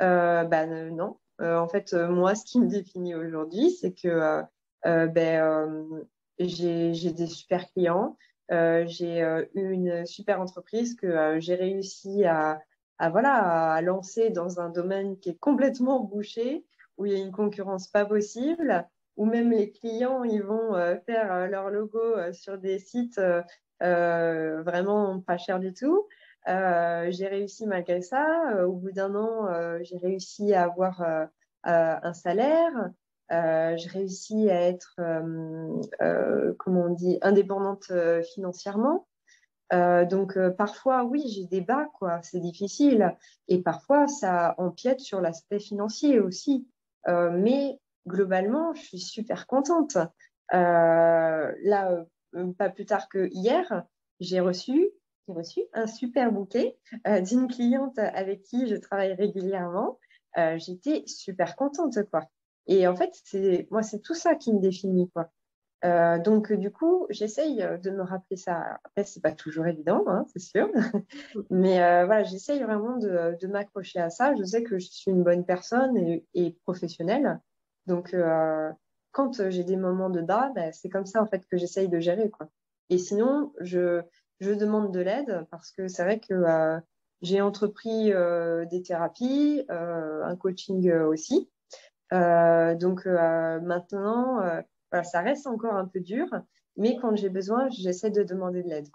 Ben 0.00 0.94
non. 0.94 1.16
en 1.40 1.68
fait, 1.68 1.92
moi, 1.94 2.34
ce 2.34 2.44
qui 2.44 2.60
me 2.60 2.68
définit 2.68 3.14
aujourd'hui, 3.14 3.70
c'est 3.70 3.92
que 3.92 4.42
ben, 4.84 6.06
j'ai 6.38 7.12
des 7.12 7.26
super 7.26 7.70
clients, 7.72 8.16
euh, 8.50 8.84
j'ai 8.86 9.22
euh, 9.22 9.44
eu 9.54 9.70
une 9.70 10.04
super 10.06 10.40
entreprise 10.40 10.94
que 10.96 11.06
euh, 11.06 11.40
j'ai 11.40 11.54
réussi 11.54 12.24
à, 12.24 12.60
à, 12.98 13.10
voilà, 13.10 13.72
à 13.72 13.80
lancer 13.80 14.30
dans 14.30 14.60
un 14.60 14.68
domaine 14.68 15.18
qui 15.18 15.30
est 15.30 15.38
complètement 15.38 16.00
bouché, 16.00 16.64
où 16.98 17.06
il 17.06 17.12
y 17.12 17.16
a 17.16 17.18
une 17.18 17.32
concurrence 17.32 17.88
pas 17.88 18.04
possible, 18.04 18.86
où 19.16 19.26
même 19.26 19.50
les 19.50 19.70
clients 19.70 20.24
ils 20.24 20.42
vont 20.42 20.74
faire 21.06 21.48
leur 21.48 21.70
logo 21.70 22.32
sur 22.32 22.58
des 22.58 22.78
sites 22.78 23.20
vraiment 23.80 25.20
pas 25.20 25.38
cher 25.38 25.60
du 25.60 25.72
tout. 25.72 26.06
j'ai 26.46 27.28
réussi 27.28 27.66
malgré 27.66 28.02
ça. 28.02 28.64
au 28.66 28.72
bout 28.72 28.92
d'un 28.92 29.14
an, 29.14 29.48
j'ai 29.82 29.98
réussi 29.98 30.54
à 30.54 30.64
avoir 30.64 31.02
un 31.64 32.12
salaire. 32.12 32.90
Euh, 33.32 33.76
je 33.78 33.88
réussis 33.88 34.50
à 34.50 34.60
être, 34.68 34.96
euh, 34.98 35.80
euh, 36.02 36.54
comment 36.58 36.82
on 36.82 36.90
dit, 36.90 37.18
indépendante 37.22 37.90
financièrement. 38.34 39.06
donc 39.72 40.38
parfois, 40.56 41.04
oui, 41.04 41.24
j'ai 41.28 41.46
des 41.46 41.60
bas, 41.60 41.88
quoi. 41.98 42.20
C'est 42.22 42.40
difficile. 42.40 43.16
Et 43.48 43.60
parfois, 43.62 44.06
ça 44.06 44.54
empiète 44.58 45.00
sur 45.00 45.20
l'aspect 45.20 45.58
financier 45.58 46.20
aussi. 46.20 46.68
mais 47.06 47.78
globalement, 48.06 48.74
je 48.74 48.82
suis 48.82 49.00
super 49.00 49.46
contente. 49.46 49.96
là, 50.50 52.04
pas 52.58 52.70
plus 52.70 52.86
tard 52.86 53.08
que 53.08 53.28
hier, 53.32 53.84
j'ai 54.20 54.40
reçu, 54.40 54.90
reçu 55.28 55.60
un 55.72 55.86
super 55.86 56.32
bouquet 56.32 56.76
d'une 57.22 57.48
cliente 57.48 57.98
avec 57.98 58.42
qui 58.42 58.66
je 58.66 58.76
travaille 58.76 59.14
régulièrement. 59.14 59.98
J'étais 60.56 61.04
super 61.06 61.56
contente, 61.56 61.98
quoi. 62.10 62.28
Et 62.66 62.86
en 62.86 62.96
fait, 62.96 63.10
c'est 63.24 63.68
moi, 63.70 63.82
c'est 63.82 64.00
tout 64.00 64.14
ça 64.14 64.34
qui 64.34 64.52
me 64.52 64.60
définit, 64.60 65.10
quoi. 65.10 65.30
Euh, 65.84 66.18
donc, 66.18 66.50
du 66.52 66.70
coup, 66.70 67.06
j'essaye 67.10 67.56
de 67.56 67.90
me 67.90 68.02
rappeler 68.02 68.36
ça. 68.36 68.80
Après, 68.84 69.04
c'est 69.04 69.20
pas 69.20 69.32
toujours 69.32 69.66
évident, 69.66 70.04
hein, 70.06 70.24
c'est 70.32 70.40
sûr. 70.40 70.70
Mais 71.50 71.82
euh, 71.82 72.06
voilà, 72.06 72.22
j'essaye 72.22 72.62
vraiment 72.62 72.96
de, 72.96 73.36
de 73.38 73.46
m'accrocher 73.46 74.00
à 74.00 74.08
ça. 74.08 74.34
Je 74.34 74.44
sais 74.44 74.62
que 74.62 74.78
je 74.78 74.86
suis 74.86 75.10
une 75.10 75.22
bonne 75.22 75.44
personne 75.44 75.96
et, 75.98 76.24
et 76.32 76.56
professionnelle. 76.64 77.38
Donc, 77.86 78.14
euh, 78.14 78.70
quand 79.12 79.48
j'ai 79.50 79.64
des 79.64 79.76
moments 79.76 80.10
de 80.10 80.20
bas, 80.20 80.50
ben, 80.54 80.72
c'est 80.72 80.88
comme 80.88 81.06
ça, 81.06 81.22
en 81.22 81.26
fait, 81.26 81.46
que 81.46 81.56
j'essaye 81.56 81.88
de 81.88 82.00
gérer, 82.00 82.30
quoi. 82.30 82.48
Et 82.90 82.98
sinon, 82.98 83.52
je, 83.60 84.02
je 84.40 84.52
demande 84.52 84.92
de 84.92 85.00
l'aide 85.00 85.46
parce 85.50 85.70
que 85.70 85.88
c'est 85.88 86.02
vrai 86.02 86.20
que 86.20 86.34
euh, 86.34 86.78
j'ai 87.22 87.40
entrepris 87.40 88.12
euh, 88.12 88.64
des 88.66 88.82
thérapies, 88.82 89.64
un 89.68 90.36
coaching 90.36 90.92
aussi. 90.92 91.48
Euh, 92.12 92.74
donc 92.74 93.06
euh, 93.06 93.60
maintenant, 93.60 94.40
euh, 94.40 94.60
voilà, 94.90 95.04
ça 95.04 95.20
reste 95.20 95.46
encore 95.46 95.74
un 95.74 95.86
peu 95.86 96.00
dur, 96.00 96.28
mais 96.76 96.96
quand 96.96 97.16
j'ai 97.16 97.30
besoin, 97.30 97.68
j'essaie 97.70 98.10
de 98.10 98.22
demander 98.22 98.62
de 98.62 98.68
l'aide. 98.68 98.88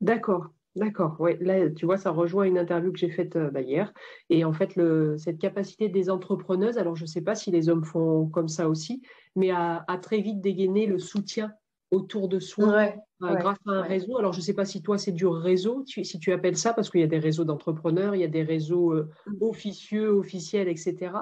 D'accord. 0.00 0.50
D'accord, 0.76 1.16
oui. 1.18 1.32
Là, 1.40 1.70
tu 1.70 1.86
vois, 1.86 1.96
ça 1.96 2.10
rejoint 2.10 2.44
une 2.44 2.58
interview 2.58 2.92
que 2.92 2.98
j'ai 2.98 3.10
faite 3.10 3.36
bah, 3.36 3.62
hier. 3.62 3.92
Et 4.30 4.44
en 4.44 4.52
fait, 4.52 4.76
le, 4.76 5.16
cette 5.18 5.38
capacité 5.38 5.88
des 5.88 6.10
entrepreneuses, 6.10 6.78
alors 6.78 6.96
je 6.96 7.02
ne 7.04 7.08
sais 7.08 7.22
pas 7.22 7.34
si 7.34 7.50
les 7.50 7.68
hommes 7.68 7.84
font 7.84 8.26
comme 8.26 8.48
ça 8.48 8.68
aussi, 8.68 9.02
mais 9.34 9.50
à, 9.50 9.84
très 10.02 10.20
vite 10.20 10.40
dégainer 10.40 10.86
le 10.86 10.98
soutien 10.98 11.52
autour 11.90 12.28
de 12.28 12.38
soi 12.38 12.92
grâce 13.20 13.58
à 13.66 13.70
un 13.70 13.82
réseau. 13.82 14.18
Alors, 14.18 14.32
je 14.32 14.38
ne 14.38 14.42
sais 14.42 14.54
pas 14.54 14.66
si 14.66 14.82
toi, 14.82 14.98
c'est 14.98 15.12
du 15.12 15.26
réseau, 15.26 15.82
si 15.86 16.18
tu 16.18 16.32
appelles 16.32 16.58
ça, 16.58 16.74
parce 16.74 16.90
qu'il 16.90 17.00
y 17.00 17.04
a 17.04 17.08
des 17.08 17.18
réseaux 17.18 17.44
d'entrepreneurs, 17.44 18.14
il 18.14 18.20
y 18.20 18.24
a 18.24 18.28
des 18.28 18.42
réseaux 18.42 18.94
mm. 18.94 19.36
officieux, 19.40 20.10
officiels, 20.10 20.68
etc. 20.68 21.12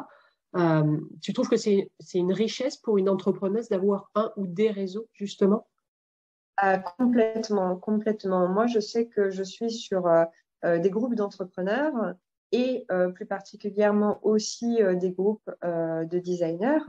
Euh, 0.56 1.00
tu 1.20 1.32
trouves 1.32 1.48
que 1.48 1.56
c'est 1.56 1.88
une 2.14 2.32
richesse 2.32 2.76
pour 2.76 2.98
une 2.98 3.08
entrepreneuse 3.08 3.68
d'avoir 3.68 4.10
un 4.14 4.30
ou 4.36 4.46
des 4.46 4.70
réseaux, 4.70 5.08
justement? 5.12 5.66
Ah, 6.56 6.78
Complètement, 6.78 7.76
complètement. 7.76 8.48
Moi, 8.48 8.66
je 8.66 8.80
sais 8.80 9.06
que 9.06 9.30
je 9.30 9.42
suis 9.42 9.70
sur 9.70 10.06
euh, 10.06 10.24
euh, 10.64 10.78
des 10.78 10.90
groupes 10.90 11.14
d'entrepreneurs 11.14 12.14
et 12.52 12.86
plus 13.16 13.26
particulièrement 13.26 14.20
aussi 14.22 14.78
des 14.94 15.10
groupes 15.10 15.50
de 15.64 16.18
designers. 16.20 16.84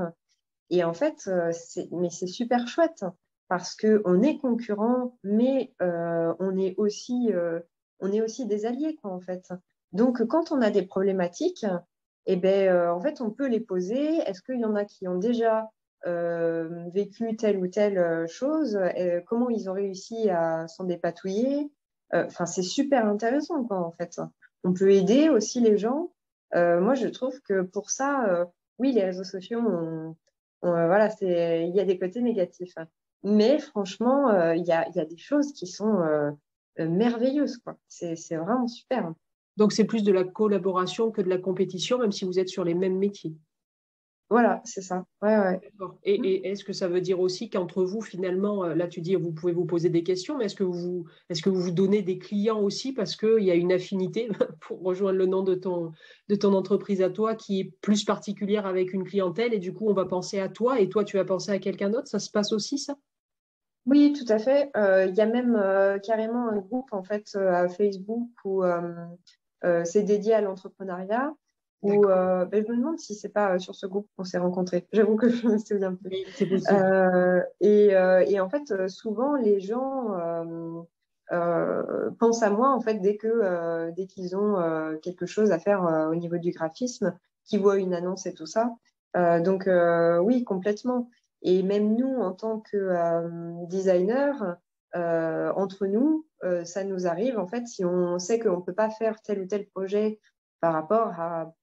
Et 0.70 0.84
en 0.84 0.94
fait, 0.94 1.28
mais 1.92 2.12
c'est 2.12 2.28
super 2.28 2.68
chouette 2.68 3.04
parce 3.48 3.76
qu'on 3.76 4.22
est 4.22 4.38
concurrents, 4.38 5.18
mais 5.24 5.74
on, 5.80 6.56
est 6.60 6.76
aussi, 6.78 7.32
on 8.00 8.12
est 8.12 8.22
aussi 8.22 8.46
des 8.46 8.68
alliés, 8.68 8.96
quoi, 9.02 9.10
en 9.10 9.22
fait. 9.22 9.52
Donc, 9.92 10.24
quand 10.28 10.52
on 10.52 10.62
a 10.62 10.70
des 10.70 10.84
problématiques, 10.84 11.66
eh 12.26 12.36
ben, 12.36 12.70
euh, 12.70 12.94
en 12.94 13.02
fait, 13.02 13.22
on 13.22 13.32
peut 13.32 13.48
les 13.48 13.60
poser. 13.60 14.18
Est-ce 14.28 14.42
qu'il 14.42 14.60
y 14.60 14.66
en 14.66 14.76
a 14.76 14.86
qui 14.86 15.08
ont 15.08 15.18
déjà 15.18 15.60
euh, 15.62 15.66
vécu 16.04 17.36
telle 17.36 17.58
ou 17.58 17.68
telle 17.68 17.98
euh, 17.98 18.28
chose 18.28 18.80
Comment 19.28 19.50
ils 19.50 19.70
ont 19.70 19.74
réussi 19.74 20.30
à 20.30 20.68
s'en 20.68 20.84
dépatouiller 20.84 21.70
Enfin, 22.14 22.46
c'est 22.46 22.62
super 22.62 23.06
intéressant, 23.08 23.64
quoi, 23.66 23.80
en 23.80 23.92
fait. 23.92 24.22
On 24.64 24.74
peut 24.74 24.92
aider 24.92 25.28
aussi 25.28 25.60
les 25.60 25.78
gens. 25.78 26.12
moi, 26.54 26.94
je 26.94 27.08
trouve 27.08 27.42
que 27.42 27.62
pour 27.62 27.90
ça, 27.90 28.48
oui, 28.80 28.94
les 28.94 29.04
réseaux 29.04 29.26
sociaux, 29.26 30.16
voilà, 30.62 31.10
c'est, 31.10 31.68
il 31.68 31.76
y 31.76 31.80
a 31.80 31.84
des 31.84 32.00
côtés 32.00 32.22
négatifs. 32.22 32.76
Mais 33.24 33.60
franchement, 33.60 34.54
il 34.54 34.64
y 34.64 34.72
a, 34.72 34.88
y, 34.96 35.00
a, 35.00 35.06
des 35.06 35.18
choses 35.18 35.52
qui 35.52 35.68
sont 35.68 36.00
merveilleuses, 36.78 37.58
quoi. 37.58 37.76
C'est, 37.90 38.16
c'est 38.16 38.38
vraiment 38.38 38.68
super. 38.68 39.12
Donc, 39.58 39.72
c'est 39.72 39.86
plus 39.86 40.04
de 40.04 40.12
la 40.12 40.24
collaboration 40.24 41.12
que 41.12 41.22
de 41.22 41.30
la 41.30 41.38
compétition, 41.38 41.98
même 41.98 42.12
si 42.12 42.26
vous 42.26 42.40
êtes 42.40 42.50
sur 42.50 42.64
les 42.64 42.76
mêmes 42.76 42.98
métiers. 42.98 43.36
Voilà, 44.30 44.60
c'est 44.64 44.82
ça. 44.82 45.06
Ouais, 45.22 45.38
ouais. 45.38 45.62
Et, 46.04 46.50
est-ce 46.50 46.64
que 46.64 46.74
ça 46.74 46.88
veut 46.88 47.02
dire 47.02 47.20
aussi 47.20 47.50
qu'entre 47.50 47.84
vous, 47.84 48.02
finalement, 48.02 48.64
euh, 48.64 48.74
là, 48.74 48.88
tu 48.88 49.00
dis, 49.00 49.14
vous 49.16 49.32
pouvez 49.32 49.54
vous 49.54 49.66
poser 49.66 49.90
des 49.90 50.04
questions, 50.04 50.38
mais 50.38 50.46
est-ce 50.46 50.56
que 50.56 50.64
vous, 50.64 51.06
est-ce 51.30 51.44
que 51.44 51.50
vous 51.50 51.62
vous 51.62 51.72
donnez 51.72 52.02
des 52.02 52.18
clients 52.18 52.60
aussi 52.60 52.92
parce 52.92 53.16
qu'il 53.16 53.44
y 53.44 53.52
a 53.52 53.56
une 53.56 53.72
affinité, 53.72 54.28
pour 54.62 54.82
rejoindre 54.82 55.20
le 55.20 55.28
nom 55.28 55.44
de 55.44 55.54
ton, 55.54 55.92
de 56.28 56.36
ton 56.36 56.54
entreprise 56.54 57.04
à 57.04 57.12
toi, 57.12 57.36
qui 57.36 57.60
est 57.60 57.72
plus 57.82 58.04
particulière 58.04 58.66
avec 58.66 58.94
une 58.94 59.04
clientèle, 59.04 59.54
et 59.54 59.60
du 59.60 59.74
coup, 59.74 59.88
on 59.90 59.94
va 59.94 60.06
penser 60.06 60.40
à 60.40 60.50
toi, 60.50 60.80
et 60.80 60.90
toi, 60.90 61.04
tu 61.04 61.18
vas 61.18 61.26
penser 61.26 61.52
à 61.52 61.60
quelqu'un 61.60 61.92
d'autre? 61.92 62.08
Ça 62.08 62.20
se 62.20 62.32
passe 62.32 62.52
aussi, 62.52 62.80
ça? 62.80 62.96
Oui, 63.86 64.14
tout 64.14 64.34
à 64.34 64.40
fait. 64.40 64.72
Euh, 64.76 65.06
il 65.06 65.14
y 65.14 65.22
a 65.22 65.28
même 65.28 65.56
euh, 65.56 66.00
carrément 66.00 66.50
un 66.50 66.58
groupe 66.58 66.92
en 66.92 67.04
fait 67.04 67.36
à 67.36 67.70
Facebook 67.70 68.30
où 68.44 68.64
c'est 69.84 70.04
dédié 70.04 70.34
à 70.34 70.42
l'entrepreneuriat 70.42 71.32
Ou 71.86 72.08
ben, 72.08 72.66
je 72.66 72.72
me 72.72 72.78
demande 72.78 73.00
si 73.00 73.16
c'est 73.16 73.30
pas 73.30 73.60
sur 73.60 73.76
ce 73.76 73.86
groupe 73.86 74.08
qu'on 74.18 74.24
s'est 74.24 74.38
rencontrés. 74.38 74.88
J'avoue 74.94 75.16
que 75.16 75.30
je 75.30 75.48
me 75.48 75.58
souviens 75.58 75.94
plus. 75.94 76.14
et, 77.62 77.90
et, 77.90 78.40
en 78.40 78.50
fait, 78.50 78.88
souvent 78.88 79.36
les 79.36 79.60
gens 79.60 80.16
pensent 81.30 82.44
à 82.44 82.50
moi 82.50 82.70
en 82.72 82.82
fait 82.82 82.96
dès 82.96 83.18
que 83.18 83.92
dès 83.92 84.08
qu'ils 84.08 84.36
ont 84.36 84.98
quelque 85.02 85.26
chose 85.26 85.52
à 85.52 85.60
faire 85.60 86.10
au 86.12 86.16
niveau 86.16 86.38
du 86.38 86.52
graphisme, 86.52 87.18
qu'ils 87.46 87.62
voient 87.62 87.78
une 87.78 87.94
annonce 87.94 88.26
et 88.26 88.34
tout 88.34 88.48
ça. 88.48 88.72
donc 89.14 89.70
oui, 90.22 90.44
complètement. 90.44 91.10
Et 91.42 91.62
même 91.62 91.96
nous, 91.96 92.16
en 92.16 92.32
tant 92.32 92.60
que 92.60 93.66
designer, 93.68 94.58
entre 94.94 95.86
nous, 95.86 96.26
ça 96.64 96.84
nous 96.84 97.08
arrive 97.08 97.38
en 97.40 97.48
fait 97.48 97.68
si 97.68 97.84
on 97.86 98.20
sait 98.20 98.40
qu'on 98.40 98.58
ne 98.58 98.62
peut 98.62 98.74
pas 98.74 98.90
faire 98.90 99.22
tel 99.22 99.42
ou 99.42 99.46
tel 99.46 99.68
projet 99.68 100.20
par 100.66 100.74
rapport 100.74 101.14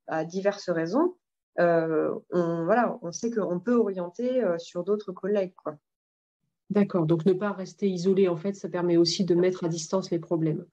à, 0.06 0.24
diverses 0.24 0.70
raisons, 0.70 1.16
on, 1.58 2.64
voilà, 2.64 2.96
on 3.02 3.10
sait 3.10 3.32
qu'on 3.32 3.58
peut 3.58 3.74
orienter 3.74 4.44
sur 4.58 4.84
d'autres 4.84 5.10
collègues. 5.10 5.54
D'accord, 6.70 7.04
donc 7.04 7.26
ne 7.26 7.32
pas 7.32 7.50
rester 7.50 7.90
isolé, 7.90 8.28
en 8.28 8.36
fait, 8.36 8.54
ça 8.54 8.68
permet 8.68 8.96
aussi 8.96 9.24
de 9.24 9.34
mettre 9.34 9.64
à 9.64 9.68
distance 9.68 10.12
les 10.12 10.20
problèmes. 10.20 10.64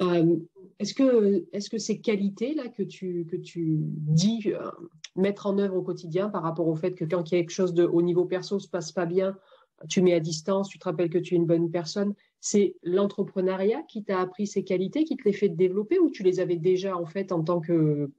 Euh, 0.00 0.36
est-ce 0.78 0.92
que, 0.92 1.46
est 1.52 1.58
-ce 1.58 1.70
que 1.70 1.78
ces 1.78 2.00
qualités-là 2.00 2.68
que 2.68 2.82
tu, 2.82 3.26
que 3.26 3.36
tu 3.36 3.78
dis 3.78 4.42
euh, 4.46 4.70
mettre 5.16 5.46
en 5.46 5.58
œuvre 5.58 5.76
au 5.76 5.82
quotidien 5.82 6.28
par 6.28 6.42
rapport 6.42 6.68
au 6.68 6.76
fait 6.76 6.92
que 6.92 7.06
quand 7.06 7.22
quelque 7.22 7.50
chose 7.50 7.72
de, 7.72 7.84
au 7.84 8.02
niveau 8.02 8.26
perso 8.26 8.58
se 8.58 8.68
passe 8.68 8.92
pas 8.92 9.06
bien, 9.06 9.36
tu 9.88 10.02
mets 10.02 10.14
à 10.14 10.20
distance, 10.20 10.68
tu 10.68 10.78
te 10.78 10.84
rappelles 10.84 11.10
que 11.10 11.18
tu 11.18 11.34
es 11.34 11.36
une 11.36 11.46
bonne 11.46 11.70
personne, 11.70 12.14
c'est 12.40 12.76
l'entrepreneuriat 12.82 13.82
qui 13.88 14.04
t'a 14.04 14.20
appris 14.20 14.46
ces 14.46 14.64
qualités, 14.64 15.04
qui 15.04 15.16
te 15.16 15.24
les 15.24 15.32
fait 15.32 15.48
développer 15.48 15.98
ou 15.98 16.10
tu 16.10 16.22
les 16.22 16.40
avais 16.40 16.56
déjà 16.56 16.96
en 16.96 17.06
fait 17.06 17.32
en 17.32 17.42
tant 17.42 17.60
que 17.60 18.10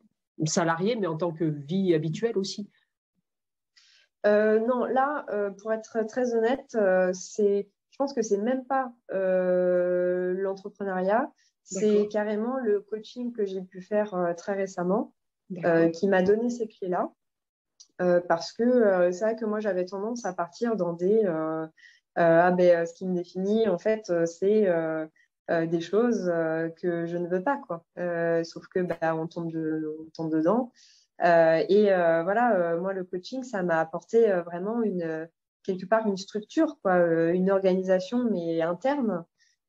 salarié, 0.46 0.96
mais 0.96 1.08
en 1.08 1.18
tant 1.18 1.32
que 1.32 1.46
vie 1.46 1.94
habituelle 1.94 2.38
aussi? 2.38 2.70
Euh, 4.26 4.60
non, 4.60 4.86
là, 4.86 5.26
euh, 5.32 5.50
pour 5.50 5.74
être 5.74 6.06
très 6.08 6.36
honnête, 6.36 6.76
euh, 6.76 7.12
c'est, 7.14 7.68
je 7.90 7.98
pense 7.98 8.14
que 8.14 8.22
c'est 8.22 8.38
même 8.38 8.66
pas 8.66 8.94
l'entrepreneuriat, 9.10 11.32
c'est 11.64 12.08
carrément 12.10 12.58
le 12.58 12.82
coaching 12.82 13.32
que 13.32 13.46
j'ai 13.46 13.62
pu 13.62 13.82
faire 13.82 14.34
très 14.38 14.54
récemment 14.54 15.14
qui 15.94 16.08
m'a 16.08 16.22
donné 16.22 16.50
ces 16.50 16.68
clés-là. 16.68 17.12
Parce 18.28 18.52
que 18.54 19.12
c'est 19.12 19.24
vrai 19.24 19.36
que 19.36 19.46
moi, 19.46 19.60
j'avais 19.60 19.86
tendance 19.86 20.26
à 20.26 20.34
partir 20.34 20.76
dans 20.76 20.94
des. 20.94 21.24
ah 22.16 22.52
ben, 22.52 22.86
ce 22.86 22.94
qui 22.94 23.08
me 23.08 23.16
définit, 23.16 23.68
en 23.68 23.78
fait, 23.78 24.12
c'est. 24.26 24.68
des 25.50 25.82
choses 25.82 26.32
que 26.82 27.06
je 27.06 27.18
ne 27.18 27.28
veux 27.28 27.44
pas 27.44 27.60
quoi. 27.68 27.84
sauf 28.44 28.68
que 28.68 28.80
bah, 28.80 29.16
on 29.16 29.28
tombe 29.28 29.52
de, 29.52 29.98
on 30.00 30.10
tombe 30.12 30.32
dedans 30.32 30.72
euh, 31.24 31.64
et 31.70 31.92
euh, 31.92 32.24
voilà, 32.24 32.56
euh, 32.56 32.82
moi, 32.82 32.94
le 32.94 33.04
coaching, 33.04 33.44
ça 33.44 33.62
m'a 33.64 33.80
apporté 33.80 34.32
vraiment 34.46 34.82
une, 34.82 35.30
quelque 35.64 35.86
part 35.86 36.08
une 36.08 36.18
structure, 36.18 36.78
quoi, 36.82 36.98
une 37.32 37.52
organisation, 37.52 38.28
mais 38.30 38.62
interne. 38.62 39.26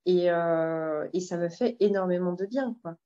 Et, 0.07 0.27
et, 0.27 1.21
ça 1.21 1.37
me 1.37 1.49
fait 1.49 1.77
énormément 1.81 2.33
de 2.33 2.47
bien. 2.47 2.77
Quoi. 2.83 2.97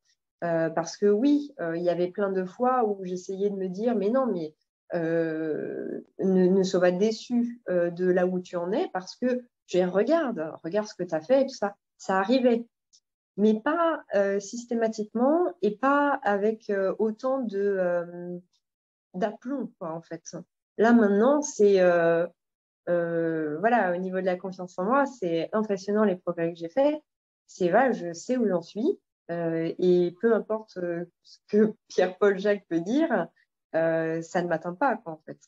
parce 0.41 0.97
que 0.97 1.07
oui, 1.07 1.53
il 1.75 1.83
y 1.83 1.91
avait 1.91 2.09
plein 2.09 2.33
de 2.33 2.45
fois 2.45 2.85
où 2.87 3.05
j'essayais 3.05 3.51
de 3.51 3.57
me 3.57 3.69
dire, 3.69 3.95
mais 3.97 4.11
non, 4.11 4.27
mais 4.27 4.55
ne, 4.93 6.01
ne 6.19 6.63
sois 6.63 6.81
pas 6.81 6.91
déçu 6.93 7.61
de 7.69 8.07
là 8.11 8.27
où 8.27 8.41
tu 8.41 8.57
en 8.57 8.73
es 8.73 8.89
parce 8.93 9.17
que 9.17 9.45
je 9.67 9.79
regarde, 9.81 10.53
regarde 10.63 10.87
ce 10.87 10.95
que 10.95 11.03
tu 11.03 11.15
as 11.15 11.21
fait 11.21 11.43
et 11.43 11.47
tout 11.47 11.55
ça. 11.55 11.75
Ça 11.99 12.19
arrivait 12.19 12.67
mais 13.37 13.61
pas 13.61 14.03
euh, 14.15 14.41
systématiquement 14.41 15.53
et 15.63 15.77
pas 15.77 16.19
avec 16.23 16.71
euh, 16.71 16.95
autant 16.99 17.41
de 17.41 17.59
euh, 17.59 18.39
d'aplomb 19.15 19.71
en 19.81 20.03
fait. 20.03 20.37
Là 20.79 20.93
maintenant 20.93 21.43
c'est 21.43 21.81
voilà 22.89 23.93
au 23.93 23.97
niveau 23.97 24.21
de 24.21 24.27
la 24.27 24.37
confiance 24.37 24.79
en 24.79 24.85
moi 24.85 25.07
c'est 25.07 25.49
impressionnant 25.53 26.05
les 26.05 26.17
progrès 26.17 26.53
que 26.53 26.59
j'ai 26.59 26.69
faits. 26.69 26.97
C'est 27.47 27.71
voilà 27.71 27.93
je 27.93 28.13
sais 28.13 28.37
où 28.37 28.47
j'en 28.49 28.63
suis 28.63 28.99
et 29.29 30.15
peu 30.21 30.35
importe 30.35 30.79
ce 31.23 31.39
que 31.49 31.75
Pierre-Paul 31.89 32.39
Jacques 32.39 32.67
peut 32.69 32.81
dire, 32.81 33.29
ça 33.73 34.43
ne 34.43 34.49
m'atteint 34.49 34.75
pas 34.75 34.97
quoi 34.97 35.13
en 35.13 35.21
fait. 35.27 35.39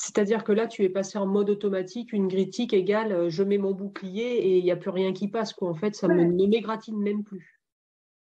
C'est-à-dire 0.00 0.44
que 0.44 0.52
là, 0.52 0.68
tu 0.68 0.84
es 0.84 0.88
passé 0.88 1.18
en 1.18 1.26
mode 1.26 1.50
automatique, 1.50 2.12
une 2.12 2.28
critique 2.28 2.72
égale 2.72 3.12
euh, 3.12 3.30
je 3.30 3.42
mets 3.42 3.58
mon 3.58 3.72
bouclier 3.72 4.36
et 4.36 4.58
il 4.58 4.64
n'y 4.64 4.70
a 4.70 4.76
plus 4.76 4.90
rien 4.90 5.12
qui 5.12 5.26
passe. 5.26 5.52
Quoi. 5.52 5.68
En 5.68 5.74
fait, 5.74 5.96
ça 5.96 6.06
me, 6.06 6.22
ne 6.22 6.46
m'égratine 6.46 6.98
même 6.98 7.24
plus. 7.24 7.60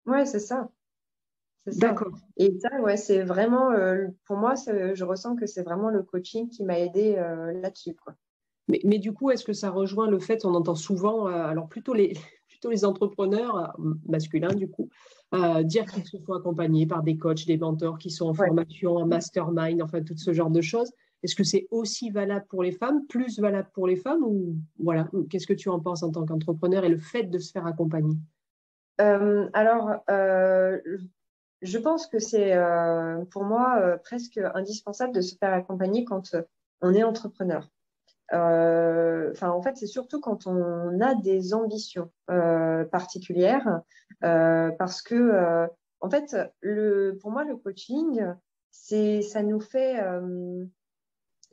Ouais, 0.06 0.24
c'est 0.24 0.38
ça. 0.38 0.70
D'accord. 1.66 2.16
Et 2.36 2.56
ça, 2.60 2.80
ouais, 2.80 2.96
c'est 2.96 3.22
vraiment, 3.22 3.72
euh, 3.72 4.06
pour 4.26 4.36
moi, 4.36 4.54
je 4.54 5.04
ressens 5.04 5.34
que 5.34 5.46
c'est 5.46 5.62
vraiment 5.62 5.88
le 5.88 6.02
coaching 6.02 6.48
qui 6.48 6.62
m'a 6.62 6.78
aidé 6.78 7.16
euh, 7.16 7.52
là-dessus. 7.60 7.96
Mais, 8.68 8.98
du 8.98 9.12
coup, 9.12 9.30
est-ce 9.30 9.44
que 9.44 9.52
ça 9.52 9.70
rejoint 9.70 10.08
le 10.08 10.18
fait, 10.20 10.44
on 10.44 10.54
entend 10.54 10.74
souvent, 10.74 11.26
alors 11.26 11.68
plutôt 11.68 11.92
les, 11.92 12.14
plutôt 12.64 12.70
les 12.70 12.84
entrepreneurs 12.84 13.76
masculins, 14.08 14.54
du 14.54 14.70
coup, 14.70 14.88
dire 15.64 15.84
qu'ils 15.84 16.06
se 16.06 16.16
font 16.18 16.34
accompagner 16.34 16.86
par 16.86 17.02
des 17.02 17.18
coachs, 17.18 17.46
des 17.46 17.58
mentors 17.58 17.98
qui 17.98 18.10
sont 18.10 18.28
en 18.28 18.34
formation, 18.34 18.96
en 18.96 19.06
mastermind, 19.06 19.82
enfin, 19.82 20.02
tout 20.02 20.16
ce 20.16 20.32
genre 20.32 20.50
de 20.50 20.62
choses. 20.62 20.90
Est-ce 21.22 21.34
que 21.34 21.44
c'est 21.44 21.66
aussi 21.70 22.10
valable 22.10 22.46
pour 22.48 22.62
les 22.62 22.72
femmes, 22.72 23.06
plus 23.06 23.38
valable 23.38 23.68
pour 23.74 23.86
les 23.86 23.96
femmes 23.96 24.22
ou 24.24 24.56
voilà 24.78 25.08
Qu'est-ce 25.30 25.46
que 25.46 25.52
tu 25.52 25.68
en 25.68 25.80
penses 25.80 26.02
en 26.02 26.10
tant 26.10 26.24
qu'entrepreneur 26.24 26.84
et 26.84 26.88
le 26.88 26.98
fait 26.98 27.24
de 27.24 27.38
se 27.38 27.50
faire 27.50 27.66
accompagner? 27.66 28.16
Euh, 29.00 29.48
Alors, 29.52 29.96
euh, 30.10 30.78
je 31.62 31.78
pense 31.78 32.06
que 32.06 32.18
c'est 32.18 32.54
euh, 32.54 33.24
pour 33.30 33.44
moi 33.44 33.98
presque 34.04 34.38
indispensable 34.54 35.14
de 35.14 35.20
se 35.20 35.36
faire 35.36 35.52
accompagner 35.52 36.04
quand 36.04 36.34
on 36.80 36.94
est 36.94 37.02
entrepreneur. 37.02 37.68
Enfin, 38.34 39.50
en 39.50 39.62
fait, 39.62 39.76
c'est 39.76 39.86
surtout 39.86 40.20
quand 40.20 40.46
on 40.46 41.00
a 41.00 41.14
des 41.14 41.54
ambitions 41.54 42.10
particulières, 42.90 43.80
parce 44.20 45.02
que, 45.02 45.68
en 46.00 46.10
fait, 46.10 46.36
le, 46.60 47.16
pour 47.20 47.30
moi, 47.30 47.44
le 47.44 47.56
coaching, 47.56 48.22
c'est, 48.70 49.22
ça 49.22 49.42
nous 49.42 49.60
fait 49.60 50.02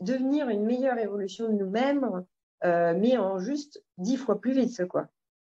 devenir 0.01 0.49
une 0.49 0.65
meilleure 0.65 0.97
évolution 0.97 1.47
de 1.47 1.53
nous-mêmes, 1.53 2.25
euh, 2.63 2.93
mais 2.97 3.17
en 3.17 3.39
juste 3.39 3.83
dix 3.97 4.17
fois 4.17 4.39
plus 4.39 4.53
vite. 4.53 4.85
Quoi. 4.87 5.07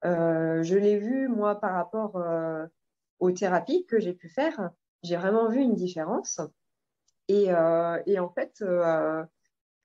Euh, 0.06 0.62
je 0.64 0.76
l'ai 0.78 0.98
vu, 0.98 1.28
moi, 1.28 1.60
par 1.60 1.74
rapport 1.74 2.18
euh, 2.18 2.66
aux 3.20 3.32
thérapies 3.32 3.86
que 3.86 4.00
j'ai 4.00 4.14
pu 4.14 4.30
faire. 4.30 4.72
J'ai 5.04 5.16
vraiment 5.16 5.48
vu 5.48 5.62
une 5.62 5.76
différence. 5.76 6.42
Et, 7.28 7.54
en 7.54 8.30
fait, 8.36 8.56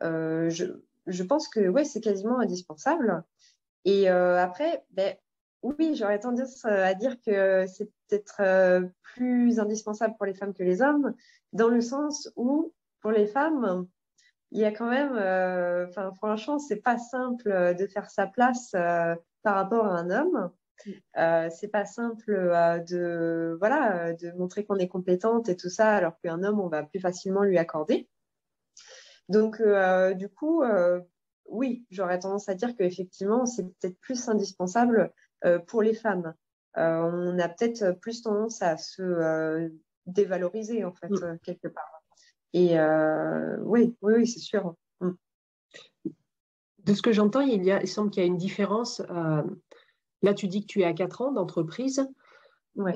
je, 0.01 0.65
je, 1.07 1.23
pense 1.23 1.49
que 1.49 1.69
ouais, 1.69 1.85
c'est 1.85 2.01
quasiment 2.01 2.38
indispensable. 2.40 3.25
Et 3.85 4.09
après, 4.09 4.85
ben, 4.90 5.14
oui, 5.62 5.95
j'aurais 5.95 6.21
tendance 6.21 6.64
à 6.64 6.95
dire 6.95 7.21
que 7.21 7.67
c'est 7.67 7.90
peut-être 8.09 8.90
plus 9.03 9.59
indispensable 9.59 10.14
pour 10.17 10.27
les 10.27 10.35
femmes 10.35 10.55
que 10.55 10.62
les 10.62 10.81
hommes, 10.81 11.14
dans 11.53 11.69
le 11.69 11.81
sens 11.81 12.31
où, 12.37 12.73
pour 13.01 13.11
les 13.11 13.27
femmes, 13.27 13.87
il 14.55 14.61
y 14.61 14.64
a 14.64 14.71
quand 14.71 14.88
même, 14.88 15.17
euh, 15.17 15.87
enfin, 15.88 16.12
franchement, 16.14 16.59
c'est 16.61 16.81
pas 16.81 16.97
simple 16.97 17.51
euh, 17.51 17.75
de 17.75 17.87
faire 17.88 18.09
sa 18.09 18.29
place 18.29 18.71
euh, 18.77 19.17
par 19.43 19.57
rapport 19.57 19.87
à 19.87 19.99
un 19.99 20.11
homme. 20.11 20.51
Euh, 21.19 21.49
c'est 21.51 21.69
pas 21.69 21.85
simple 21.85 22.33
de, 22.88 23.57
voilà, 23.59 24.12
de 24.12 24.31
montrer 24.33 24.64
qu'on 24.64 24.77
est 24.77 24.88
compétente 24.88 25.49
et 25.49 25.57
tout 25.57 25.71
ça, 25.71 25.97
alors 25.97 26.19
qu'un 26.21 26.43
homme, 26.45 26.61
on 26.61 26.69
va 26.69 26.85
plus 26.85 27.01
facilement 27.01 27.43
lui 27.43 27.59
accorder. 27.59 28.09
Donc, 29.29 29.63
du 30.17 30.29
coup, 30.29 30.63
oui, 31.47 31.85
j'aurais 31.91 32.19
tendance 32.19 32.49
à 32.49 32.55
dire 32.55 32.77
qu'effectivement, 32.77 33.47
c'est 33.47 33.65
peut-être 33.65 33.99
plus 34.01 34.29
indispensable 34.29 35.13
pour 35.67 35.83
les 35.83 35.95
femmes. 35.95 36.35
on 36.77 37.39
a 37.39 37.49
peut-être 37.49 37.93
plus 38.01 38.23
tendance 38.23 38.63
à 38.63 38.77
se 38.77 39.71
dévaloriser, 40.07 40.85
en 40.85 40.93
fait, 40.93 41.11
mm. 41.11 41.39
quelque 41.43 41.69
part. 41.69 42.03
Et 42.53 42.79
euh, 42.79 43.57
oui, 43.63 43.97
oui, 44.01 44.15
oui 44.17 44.27
c'est 44.27 44.41
sûr. 44.41 44.75
Mm. 45.01 45.11
De 46.85 46.95
ce 46.95 47.03
que 47.03 47.13
j'entends, 47.13 47.41
il, 47.41 47.65
y 47.65 47.73
a, 47.73 47.83
il 47.83 47.89
semble 47.89 48.11
qu'il 48.11 48.23
y 48.23 48.25
a 48.25 48.29
une 48.29 48.37
différence. 48.37 49.01
Euh, 49.11 49.43
là, 50.23 50.35
tu 50.35 50.49
dis 50.49 50.63
que 50.63 50.67
tu 50.67 50.83
es 50.83 50.85
à 50.85 50.93
4 50.93 51.23
ans 51.23 51.33
d'entreprise. 51.33 52.07
Oui. 52.77 52.93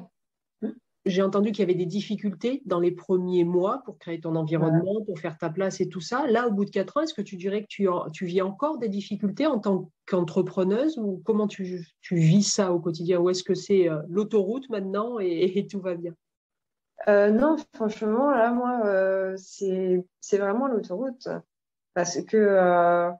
J'ai 1.08 1.22
entendu 1.22 1.52
qu'il 1.52 1.60
y 1.60 1.62
avait 1.62 1.74
des 1.74 1.86
difficultés 1.86 2.62
dans 2.66 2.80
les 2.80 2.90
premiers 2.90 3.44
mois 3.44 3.82
pour 3.86 3.98
créer 3.98 4.20
ton 4.20 4.36
environnement, 4.36 5.02
pour 5.06 5.18
faire 5.18 5.38
ta 5.38 5.48
place 5.48 5.80
et 5.80 5.88
tout 5.88 6.02
ça. 6.02 6.26
Là, 6.26 6.46
au 6.48 6.52
bout 6.52 6.66
de 6.66 6.70
4 6.70 6.98
ans, 6.98 7.00
est-ce 7.00 7.14
que 7.14 7.22
tu 7.22 7.36
dirais 7.36 7.62
que 7.62 7.68
tu, 7.68 7.88
tu 8.12 8.26
vis 8.26 8.42
encore 8.42 8.76
des 8.78 8.90
difficultés 8.90 9.46
en 9.46 9.58
tant 9.58 9.90
qu'entrepreneuse 10.06 10.98
ou 10.98 11.22
comment 11.24 11.46
tu, 11.46 11.86
tu, 12.02 12.16
vis 12.16 12.42
ça 12.42 12.72
au 12.72 12.78
quotidien? 12.78 13.20
Ou 13.20 13.30
est-ce 13.30 13.42
que 13.42 13.54
c'est 13.54 13.88
euh, 13.88 14.02
l'autoroute 14.08 14.68
maintenant 14.68 15.18
et, 15.18 15.66
tout 15.70 15.80
va 15.80 15.94
bien? 15.94 16.12
Euh, 17.08 17.30
non, 17.30 17.56
franchement, 17.74 18.30
là, 18.30 18.52
moi, 18.52 18.82
euh, 18.84 19.34
c'est 19.36 20.04
vraiment 20.38 20.68
l'autoroute. 20.68 21.28
Parce 21.94 22.22
que 22.22 23.10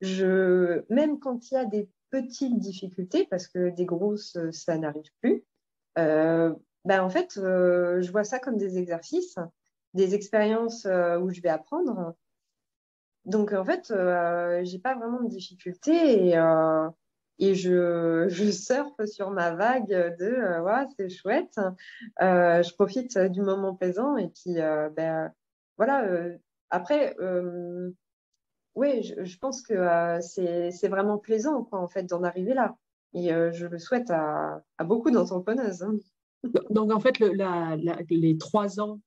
je, 0.00 0.82
même 0.88 1.18
quand 1.18 1.50
il 1.50 1.54
y 1.54 1.56
a 1.58 1.66
des 1.66 1.90
petites 2.10 2.58
difficultés, 2.58 3.26
parce 3.30 3.46
que 3.46 3.68
des 3.68 3.84
grosses, 3.84 4.38
ça 4.50 4.78
n'arrive 4.78 5.10
plus, 5.20 5.44
ben, 6.88 7.02
en 7.02 7.10
fait, 7.10 7.34
je 7.34 8.10
vois 8.10 8.24
ça 8.24 8.38
comme 8.38 8.56
des 8.56 8.78
exercices, 8.78 9.38
des 9.92 10.14
expériences 10.14 10.86
où 10.86 11.28
je 11.28 11.42
vais 11.42 11.50
apprendre. 11.50 12.14
Donc, 13.26 13.52
en 13.52 13.62
fait, 13.62 13.88
je 13.88 14.72
n'ai 14.72 14.78
pas 14.78 14.94
vraiment 14.94 15.20
de 15.20 15.28
difficultés 15.28 16.28
et, 16.28 16.38
et 17.38 17.54
je, 17.54 18.24
je, 18.30 18.50
surfe 18.50 19.04
sur 19.04 19.30
ma 19.30 19.54
vague 19.54 20.16
de 20.18 20.60
ouais, 20.62 20.86
c'est 20.96 21.10
chouette, 21.10 21.60
je 22.18 22.74
profite 22.74 23.18
du 23.18 23.42
moment 23.42 23.74
présent 23.74 24.16
et 24.16 24.28
puis 24.28 24.54
ben, 24.54 25.30
voilà. 25.76 26.06
après, 26.70 27.14
oui, 28.76 29.02
je, 29.02 29.38
pense 29.38 29.60
que 29.60 29.76
c'est 30.22 30.88
vraiment 30.88 31.18
plaisant 31.18 31.64
quoi, 31.64 31.80
en 31.80 31.88
fait, 31.88 32.04
d'en 32.04 32.22
arriver 32.22 32.54
là. 32.54 32.78
Et 33.12 33.28
je 33.28 33.66
le 33.66 33.78
souhaite 33.78 34.10
à, 34.10 34.62
à 34.78 34.84
beaucoup 34.84 35.10
d'entrepreneuses. 35.10 35.82
Hein. 35.82 35.98
Donc, 36.70 36.92
en 36.92 37.00
fait, 37.00 37.18
le, 37.18 37.32
la, 37.32 37.76
les 38.10 38.38
trois 38.38 38.80
ans, 38.80 39.00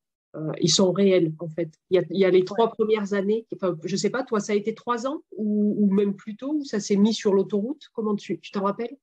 ils 0.59 0.71
sont 0.71 0.91
réels, 0.91 1.33
en 1.39 1.49
fait. 1.49 1.69
Il 1.89 1.95
y 1.95 1.99
a, 1.99 2.03
il 2.09 2.19
y 2.19 2.25
a 2.25 2.29
les 2.29 2.45
trois 2.45 2.71
premières 2.71 3.13
années. 3.13 3.45
Enfin, 3.53 3.75
je 3.83 3.93
ne 3.93 3.97
sais 3.97 4.09
pas, 4.09 4.23
toi, 4.23 4.39
ça 4.39 4.53
a 4.53 4.55
été 4.55 4.73
trois 4.73 5.07
ans 5.07 5.21
ou, 5.35 5.75
ou 5.77 5.93
même 5.93 6.15
plus 6.15 6.35
tôt, 6.35 6.53
ou 6.53 6.63
ça 6.63 6.79
s'est 6.79 6.95
mis 6.95 7.13
sur 7.13 7.33
l'autoroute? 7.33 7.89
Comment 7.93 8.15
tu 8.15 8.39
t'en 8.51 8.63
rappelles? 8.63 8.97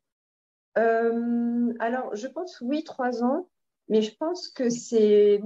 Alors, 0.77 2.15
je 2.15 2.29
pense, 2.29 2.61
oui, 2.61 2.85
trois 2.85 3.23
ans. 3.23 3.49
Mais 3.91 4.03
je 4.03 4.15
pense 4.15 4.49
que 4.49 4.69
c'est. 4.69 5.41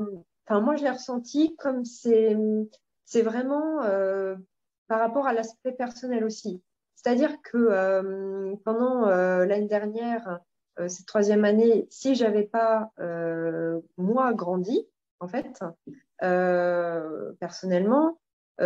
Enfin, 0.44 0.60
moi, 0.60 0.74
je 0.74 0.82
l'ai 0.82 0.90
ressenti 0.90 1.54
comme 1.56 1.84
c'est 1.84 2.34
vraiment 3.22 3.82
euh, 3.84 4.34
par 4.88 4.98
rapport 4.98 5.28
à 5.28 5.32
l'aspect 5.32 5.70
personnel 5.70 6.24
aussi. 6.24 6.60
C'est-à-dire 6.96 7.40
que 7.42 7.56
euh, 7.56 8.56
pendant 8.64 9.06
euh, 9.06 9.46
l'année 9.46 9.68
dernière, 9.68 10.28
euh, 10.28 10.36
cette 10.88 11.06
troisième 11.06 11.44
année, 11.44 11.86
si 11.90 12.14
j'avais 12.14 12.44
pas 12.44 12.90
moi 13.96 14.32
grandi, 14.34 14.86
en 15.20 15.28
fait, 15.28 15.60
personnellement, 17.38 18.18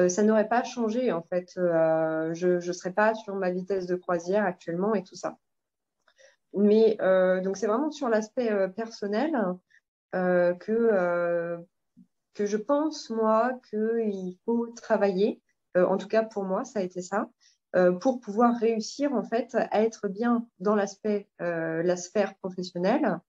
ça 0.08 0.22
n'aurait 0.22 0.48
pas 0.48 0.62
changé. 0.62 1.12
En 1.12 1.22
fait, 1.22 1.52
je 1.54 2.66
ne 2.66 2.72
serais 2.72 2.92
pas 2.92 3.14
sur 3.14 3.34
ma 3.34 3.50
vitesse 3.50 3.86
de 3.86 3.96
croisière 3.96 4.44
actuellement 4.44 4.94
et 4.94 5.02
tout 5.02 5.16
ça. 5.16 5.36
Mais 6.54 6.96
donc 7.42 7.56
c'est 7.56 7.66
vraiment 7.66 7.90
sur 7.90 8.08
l'aspect 8.08 8.50
personnel 8.70 9.36
que 10.12 11.58
que 12.34 12.46
je 12.46 12.56
pense 12.56 13.10
moi 13.10 13.52
qu'il 13.70 14.36
faut 14.44 14.66
travailler. 14.68 15.40
en 15.74 15.96
tout 15.96 16.08
cas 16.08 16.22
pour 16.22 16.44
moi, 16.44 16.64
ça 16.64 16.80
a 16.80 16.82
été 16.82 17.02
ça. 17.02 17.28
Euh, 17.76 17.92
pour 17.92 18.20
pouvoir 18.20 18.56
réussir 18.56 19.12
en 19.12 19.22
fait 19.22 19.54
à 19.54 19.82
être 19.82 20.08
bien 20.08 20.46
dans 20.60 20.74
l'aspect, 20.74 21.28
euh, 21.42 21.82
la 21.82 21.96
sphère 21.96 22.34
professionnelle 22.36 23.20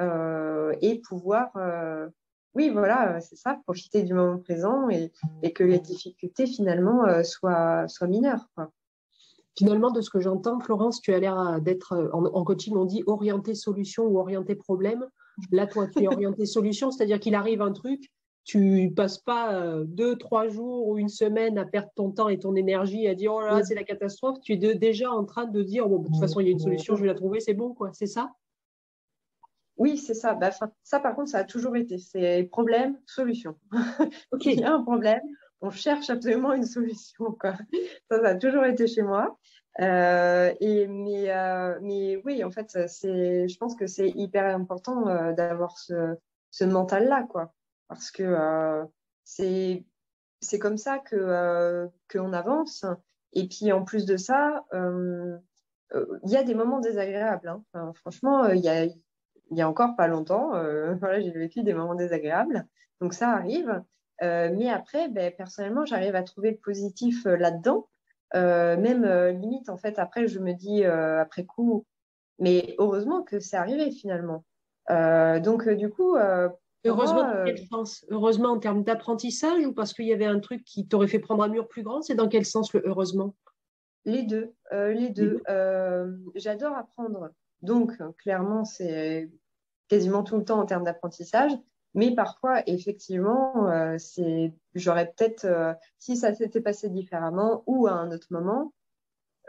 euh, 0.00 0.72
et 0.80 1.00
pouvoir, 1.00 1.50
oui 2.54 2.70
voilà, 2.70 3.20
c'est 3.20 3.36
ça, 3.36 3.58
profiter 3.64 4.04
du 4.04 4.14
moment 4.14 4.38
présent 4.38 4.88
et, 4.88 5.10
que 5.52 5.64
les 5.64 5.80
difficultés 5.80 6.46
finalement 6.46 7.22
soient, 7.24 7.88
soient 7.88 8.06
mineures. 8.06 8.48
Finalement, 9.56 9.90
de 9.90 10.00
ce 10.00 10.10
que 10.10 10.20
j'entends, 10.20 10.60
Florence, 10.60 11.00
tu 11.00 11.12
as 11.12 11.18
l'air 11.18 11.60
d'être 11.60 12.10
en, 12.12 12.44
coaching, 12.44 12.76
on 12.76 12.84
dit 12.84 13.02
orienté 13.06 13.56
solution 13.56 14.04
ou 14.04 14.18
orienté 14.18 14.54
problème. 14.54 15.04
Là, 15.50 15.66
toi, 15.66 15.88
tu 15.88 16.04
es 16.04 16.06
orienté 16.06 16.46
solution, 16.46 16.92
c'est-à-dire 16.92 17.18
qu'il 17.18 17.34
arrive 17.34 17.62
un 17.62 17.72
truc, 17.72 18.12
tu 18.48 18.90
passes 18.96 19.18
pas 19.18 19.52
euh, 19.52 19.84
deux, 19.84 20.16
trois 20.16 20.48
jours 20.48 20.88
ou 20.88 20.96
une 20.96 21.10
semaine 21.10 21.58
à 21.58 21.66
perdre 21.66 21.90
ton 21.94 22.10
temps 22.10 22.30
et 22.30 22.38
ton 22.38 22.56
énergie 22.56 23.06
à 23.06 23.14
dire 23.14 23.34
oh 23.34 23.42
là, 23.42 23.62
c'est 23.62 23.74
la 23.74 23.84
catastrophe. 23.84 24.40
Tu 24.40 24.54
es 24.54 24.74
déjà 24.74 25.10
en 25.10 25.26
train 25.26 25.44
de 25.44 25.62
dire 25.62 25.86
bon, 25.86 25.98
de 25.98 26.06
toute 26.06 26.18
façon, 26.18 26.40
il 26.40 26.46
y 26.46 26.48
a 26.48 26.52
une 26.52 26.58
solution, 26.58 26.96
je 26.96 27.02
vais 27.02 27.08
la 27.08 27.14
trouver, 27.14 27.40
c'est 27.40 27.52
bon, 27.52 27.74
quoi. 27.74 27.90
C'est 27.92 28.06
ça? 28.06 28.32
Oui, 29.76 29.98
c'est 29.98 30.14
ça. 30.14 30.32
Bah, 30.32 30.50
ça, 30.82 30.98
par 30.98 31.14
contre, 31.14 31.28
ça 31.28 31.40
a 31.40 31.44
toujours 31.44 31.76
été. 31.76 31.98
C'est 31.98 32.44
problème, 32.44 32.98
solution. 33.04 33.54
ok, 34.32 34.46
il 34.46 34.60
y 34.60 34.64
a 34.64 34.72
un 34.72 34.82
problème, 34.82 35.20
on 35.60 35.70
cherche 35.70 36.08
absolument 36.08 36.54
une 36.54 36.64
solution. 36.64 37.36
Quoi. 37.38 37.52
Ça, 38.10 38.22
ça 38.22 38.28
a 38.28 38.34
toujours 38.34 38.64
été 38.64 38.86
chez 38.86 39.02
moi. 39.02 39.38
Euh, 39.80 40.54
et, 40.60 40.86
mais, 40.86 41.30
euh, 41.30 41.78
mais 41.82 42.16
oui, 42.24 42.42
en 42.42 42.50
fait, 42.50 42.70
je 42.74 43.58
pense 43.58 43.76
que 43.76 43.86
c'est 43.86 44.08
hyper 44.08 44.56
important 44.56 45.34
d'avoir 45.34 45.76
ce, 45.78 46.16
ce 46.50 46.64
mental-là. 46.64 47.24
quoi 47.28 47.52
parce 47.88 48.10
que 48.10 48.22
euh, 48.22 48.84
c'est 49.24 50.58
comme 50.60 50.78
ça 50.78 50.98
que 50.98 51.16
euh, 51.16 51.88
qu'on 52.10 52.32
avance. 52.32 52.84
Et 53.32 53.48
puis 53.48 53.72
en 53.72 53.84
plus 53.84 54.06
de 54.06 54.16
ça, 54.16 54.64
euh, 54.72 55.36
il 56.24 56.30
y 56.30 56.36
a 56.36 56.44
des 56.44 56.54
moments 56.54 56.80
désagréables. 56.80 57.48
Hein. 57.74 57.92
franchement, 57.94 58.46
il 58.48 58.60
y 58.60 58.68
a 58.68 58.86
y 59.50 59.62
a 59.62 59.68
encore 59.68 59.96
pas 59.96 60.08
longtemps, 60.08 60.50
voilà, 61.00 61.20
j'ai 61.20 61.30
vécu 61.30 61.62
des 61.62 61.74
moments 61.74 61.94
désagréables. 61.94 62.66
Donc 63.00 63.14
ça 63.14 63.30
arrive. 63.30 63.82
mais 64.20 64.68
après, 64.68 65.08
ben, 65.08 65.32
personnellement, 65.34 65.86
j'arrive 65.86 66.14
à 66.14 66.22
trouver 66.22 66.50
le 66.50 66.58
positif 66.58 67.24
là-dedans. 67.24 67.88
même 68.34 69.06
limite, 69.40 69.70
en 69.70 69.78
fait, 69.78 69.98
après, 69.98 70.26
je 70.28 70.38
me 70.38 70.52
dis 70.52 70.84
après 70.84 71.46
coup, 71.46 71.86
mais 72.38 72.74
heureusement 72.78 73.22
que 73.22 73.40
c'est 73.40 73.56
arrivé 73.56 73.90
finalement. 73.90 74.44
donc, 74.90 75.66
du 75.70 75.88
coup, 75.88 76.16
Heureusement, 76.84 77.22
dans 77.22 77.44
quel 77.44 77.58
sens? 77.66 78.04
Heureusement 78.08 78.50
en 78.50 78.58
termes 78.58 78.84
d'apprentissage 78.84 79.66
ou 79.66 79.72
parce 79.72 79.92
qu'il 79.92 80.06
y 80.06 80.12
avait 80.12 80.26
un 80.26 80.38
truc 80.38 80.64
qui 80.64 80.86
t'aurait 80.86 81.08
fait 81.08 81.18
prendre 81.18 81.42
un 81.42 81.48
mur 81.48 81.66
plus 81.68 81.82
grand? 81.82 82.02
C'est 82.02 82.14
dans 82.14 82.28
quel 82.28 82.44
sens 82.44 82.72
le 82.72 82.82
heureusement? 82.84 83.34
Les 84.04 84.22
deux. 84.22 84.54
Euh, 84.72 84.92
les 84.92 85.10
deux. 85.10 85.42
Euh, 85.48 86.16
j'adore 86.34 86.76
apprendre. 86.76 87.30
Donc, 87.62 87.92
clairement, 88.18 88.64
c'est 88.64 89.30
quasiment 89.88 90.22
tout 90.22 90.36
le 90.36 90.44
temps 90.44 90.60
en 90.60 90.66
termes 90.66 90.84
d'apprentissage. 90.84 91.52
Mais 91.94 92.14
parfois, 92.14 92.62
effectivement, 92.68 93.68
euh, 93.70 93.96
c'est 93.98 94.54
j'aurais 94.74 95.06
peut-être, 95.06 95.76
si 95.98 96.16
ça 96.16 96.32
s'était 96.32 96.60
passé 96.60 96.88
différemment 96.88 97.64
ou 97.66 97.86
à 97.86 97.92
un 97.92 98.12
autre 98.12 98.28
moment, 98.30 98.72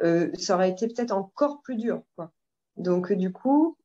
ça 0.02 0.56
aurait 0.56 0.72
été 0.72 0.88
peut-être 0.88 1.12
encore 1.12 1.62
plus 1.62 1.76
dur. 1.76 2.02
Quoi. 2.15 2.32
Donc, 2.78 3.13
du 3.13 3.32
coup, 3.32 3.78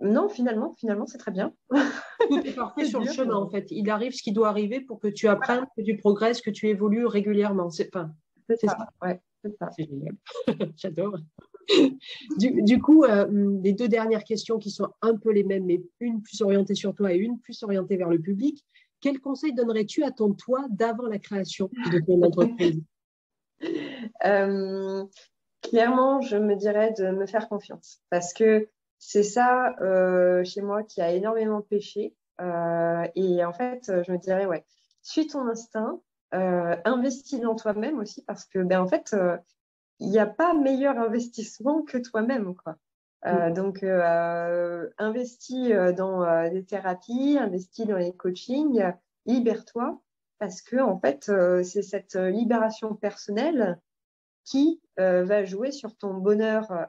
non, 0.00 0.28
finalement, 0.28 0.74
finalement, 0.78 1.06
c'est 1.06 1.18
très 1.18 1.30
bien. 1.30 1.54
Tout 2.28 2.46
est 2.46 2.54
parfait 2.54 2.84
sur 2.84 3.00
le 3.00 3.10
chemin, 3.10 3.34
en 3.34 3.48
fait. 3.48 3.66
Il 3.70 3.88
arrive 3.90 4.12
ce 4.12 4.22
qui 4.22 4.32
doit 4.32 4.48
arriver 4.48 4.80
pour 4.80 5.00
que 5.00 5.08
tu 5.08 5.28
apprennes, 5.28 5.66
que 5.76 5.82
tu 5.82 5.96
progresses, 5.96 6.40
que 6.40 6.50
tu 6.50 6.68
évolues 6.68 7.06
régulièrement. 7.06 7.70
C'est 7.70 7.90
ça. 7.92 8.10
Ouais, 9.02 9.20
c'est 9.76 9.84
génial. 9.84 10.14
J'adore. 10.76 11.16
Du, 12.38 12.80
coup, 12.80 13.04
euh, 13.04 13.26
les 13.62 13.72
deux 13.72 13.88
dernières 13.88 14.24
questions 14.24 14.58
qui 14.58 14.70
sont 14.70 14.88
un 15.02 15.16
peu 15.16 15.30
les 15.30 15.44
mêmes, 15.44 15.66
mais 15.66 15.80
une 16.00 16.20
plus 16.20 16.42
orientée 16.42 16.74
sur 16.74 16.94
toi 16.94 17.12
et 17.12 17.16
une 17.16 17.38
plus 17.38 17.62
orientée 17.62 17.96
vers 17.96 18.10
le 18.10 18.18
public. 18.18 18.64
Quel 19.00 19.20
conseil 19.20 19.54
donnerais-tu 19.54 20.02
à 20.02 20.10
ton 20.10 20.34
toi 20.34 20.66
d'avant 20.70 21.06
la 21.06 21.18
création 21.18 21.70
de 21.92 22.00
ton 22.00 22.22
entreprise? 22.22 22.82
Euh, 24.24 25.04
Clairement, 25.62 26.20
je 26.20 26.36
me 26.36 26.56
dirais 26.56 26.92
de 26.96 27.10
me 27.10 27.26
faire 27.26 27.48
confiance 27.48 28.00
parce 28.10 28.32
que 28.32 28.68
c'est 29.00 29.22
ça 29.22 29.74
euh, 29.80 30.44
chez 30.44 30.60
moi 30.60 30.84
qui 30.84 31.00
a 31.00 31.10
énormément 31.10 31.62
pêché. 31.62 32.14
Euh, 32.40 33.04
et 33.14 33.44
en 33.44 33.52
fait, 33.52 33.90
je 34.06 34.12
me 34.12 34.18
dirais, 34.18 34.44
ouais, 34.44 34.64
suis 35.02 35.26
ton 35.26 35.48
instinct, 35.48 36.00
euh, 36.34 36.76
investis 36.84 37.40
dans 37.40 37.56
toi-même 37.56 37.98
aussi 37.98 38.22
parce 38.22 38.44
que, 38.44 38.58
ben, 38.60 38.80
en 38.80 38.86
fait, 38.86 39.16
il 40.00 40.10
n'y 40.10 40.18
a 40.18 40.26
pas 40.26 40.52
meilleur 40.52 40.98
investissement 40.98 41.82
que 41.82 41.96
toi-même, 41.96 42.54
quoi. 42.54 42.76
Mm. 43.24 43.52
Donc, 43.54 43.82
investis 44.98 45.72
dans 45.96 46.50
des 46.50 46.64
thérapies, 46.64 47.38
investis 47.38 47.86
dans 47.86 47.96
les 47.96 48.12
coachings, 48.14 48.82
libère-toi 49.24 49.98
parce 50.38 50.60
que, 50.62 50.76
en 50.76 50.98
fait, 51.00 51.30
c'est 51.64 51.82
cette 51.82 52.16
libération 52.16 52.94
personnelle 52.94 53.78
qui 54.44 54.80
va 54.96 55.44
jouer 55.44 55.70
sur 55.72 55.96
ton 55.96 56.14
bonheur 56.14 56.88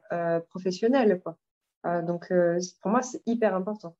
professionnel, 0.50 1.21
quoi. 1.21 1.38
Euh, 1.86 2.02
donc, 2.02 2.32
euh, 2.32 2.60
pour 2.82 2.91
moi, 2.91 3.02
c'est 3.02 3.22
hyper 3.26 3.56
important. 3.56 3.96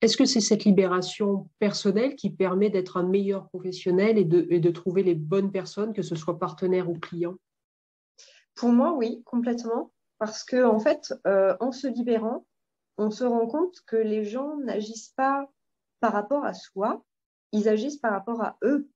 Est-ce 0.00 0.16
que 0.16 0.24
c'est 0.24 0.40
cette 0.40 0.64
libération 0.64 1.48
personnelle 1.58 2.16
qui 2.16 2.30
permet 2.30 2.70
d'être 2.70 2.96
un 2.96 3.02
meilleur 3.02 3.48
professionnel 3.48 4.18
et 4.18 4.24
de, 4.24 4.70
trouver 4.70 5.02
les 5.02 5.14
bonnes 5.14 5.50
personnes, 5.50 5.94
que 5.94 6.02
ce 6.02 6.14
soit 6.14 6.38
partenaires 6.38 6.90
ou 6.90 6.98
clients? 6.98 7.36
Pour 8.54 8.70
moi, 8.70 8.92
oui, 8.92 9.22
complètement. 9.24 9.92
Parce 10.18 10.44
que 10.44 10.64
en 10.64 10.78
fait, 10.78 11.14
euh, 11.26 11.56
en 11.60 11.72
se 11.72 11.86
libérant, 11.86 12.46
on 12.98 13.10
se 13.10 13.24
rend 13.24 13.46
compte 13.46 13.80
que 13.86 13.96
les 13.96 14.24
gens 14.24 14.56
n'agissent 14.58 15.12
pas 15.16 15.50
par 16.00 16.12
rapport 16.12 16.44
à 16.44 16.54
soi, 16.54 17.02
ils 17.52 17.68
agissent 17.68 17.98
par 17.98 18.12
rapport 18.12 18.42
à 18.42 18.58
eux. 18.64 18.88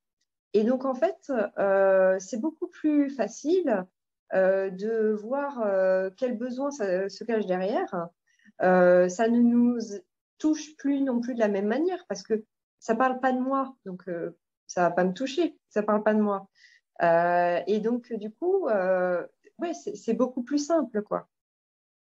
Et 0.52 0.64
donc, 0.64 0.84
en 0.84 0.94
fait, 0.94 1.32
c'est 2.18 2.40
beaucoup 2.40 2.68
plus 2.68 3.10
facile 3.10 3.86
de 4.32 5.12
voir 5.12 5.62
quels 6.16 6.36
besoins 6.36 6.70
se 6.70 7.24
cachent 7.24 7.46
derrière 7.46 8.10
euh, 8.62 9.08
ça 9.08 9.28
ne 9.28 9.38
nous 9.38 9.78
touche 10.38 10.76
plus 10.76 11.00
non 11.00 11.20
plus 11.20 11.34
de 11.34 11.40
la 11.40 11.48
même 11.48 11.66
manière 11.66 12.04
parce 12.08 12.22
que 12.22 12.44
ça 12.78 12.94
parle 12.94 13.20
pas 13.20 13.32
de 13.32 13.40
moi, 13.40 13.74
donc 13.84 14.08
euh, 14.08 14.36
ça 14.66 14.82
va 14.82 14.90
pas 14.90 15.04
me 15.04 15.12
toucher, 15.12 15.56
ça 15.68 15.82
parle 15.82 16.02
pas 16.02 16.14
de 16.14 16.20
moi. 16.20 16.48
Euh, 17.02 17.60
et 17.66 17.80
donc 17.80 18.12
du 18.12 18.30
coup, 18.30 18.66
ouais, 18.66 19.72
c'est 19.74 20.14
beaucoup 20.14 20.42
plus 20.42 20.64
simple, 20.64 21.02
quoi 21.02 21.28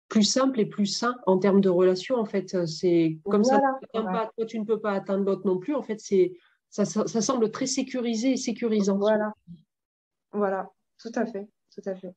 plus 0.08 0.24
simple 0.24 0.60
et 0.60 0.65
plus 0.65 0.88
sain 0.88 1.19
en 1.28 1.38
termes 1.38 1.62
de 1.62 1.69
relation 1.69 2.15
en 2.15 2.26
fait 2.26 2.65
c'est 2.65 3.19
comme 3.26 3.43
ça 3.43 3.62
toi 3.93 4.45
tu 4.48 4.60
ne 4.60 4.65
peux 4.65 4.80
pas 4.80 4.93
atteindre 4.93 5.24
l'autre 5.24 5.45
non 5.45 5.60
plus 5.60 5.76
en 5.76 5.84
fait 5.84 6.00
c'est 6.00 6.34
ça, 6.69 6.86
semble 6.86 7.52
très 7.52 7.65
sécurisé 7.65 8.32
et 8.32 8.38
sécurisant. 8.38 8.98
Voilà. 8.98 9.34
Voilà, 10.32 10.69
tout 11.00 11.12
à 11.15 11.26
fait, 11.26 11.48
tout 11.74 11.88
à 11.89 11.95
fait. 11.95 12.13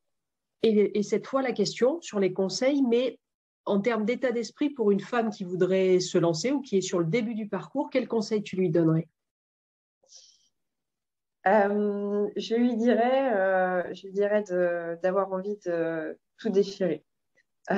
Et, 0.63 1.03
cette 1.03 1.27
fois, 1.27 1.43
la 1.43 1.53
question 1.53 2.01
sur 2.03 2.21
les 2.21 2.33
conseils, 2.33 2.83
mais 2.83 3.19
en 3.65 3.81
termes 3.81 4.05
d'état 4.05 4.33
d'esprit 4.33 4.71
pour 4.71 4.91
une 4.91 5.01
femme 5.01 5.31
qui 5.31 5.45
voudrait 5.45 6.01
se 6.01 6.19
lancer 6.19 6.51
ou 6.51 6.61
qui 6.61 6.79
est 6.79 6.83
sur 6.83 6.99
le 6.99 7.07
début 7.07 7.35
du 7.35 7.49
parcours, 7.49 7.91
quel 7.91 8.09
conseil 8.09 8.43
tu 8.43 8.57
lui 8.57 8.71
donnerais? 8.71 9.09
Euh, 11.47 12.29
Je 12.37 12.55
lui 12.55 12.77
dirais, 12.77 13.35
euh, 13.35 13.95
je 13.95 14.07
lui 14.07 14.13
dirais 14.13 14.45
d'avoir 15.03 15.33
envie 15.33 15.59
de 15.67 16.19
tout 16.39 16.51
déchirer, 16.51 17.05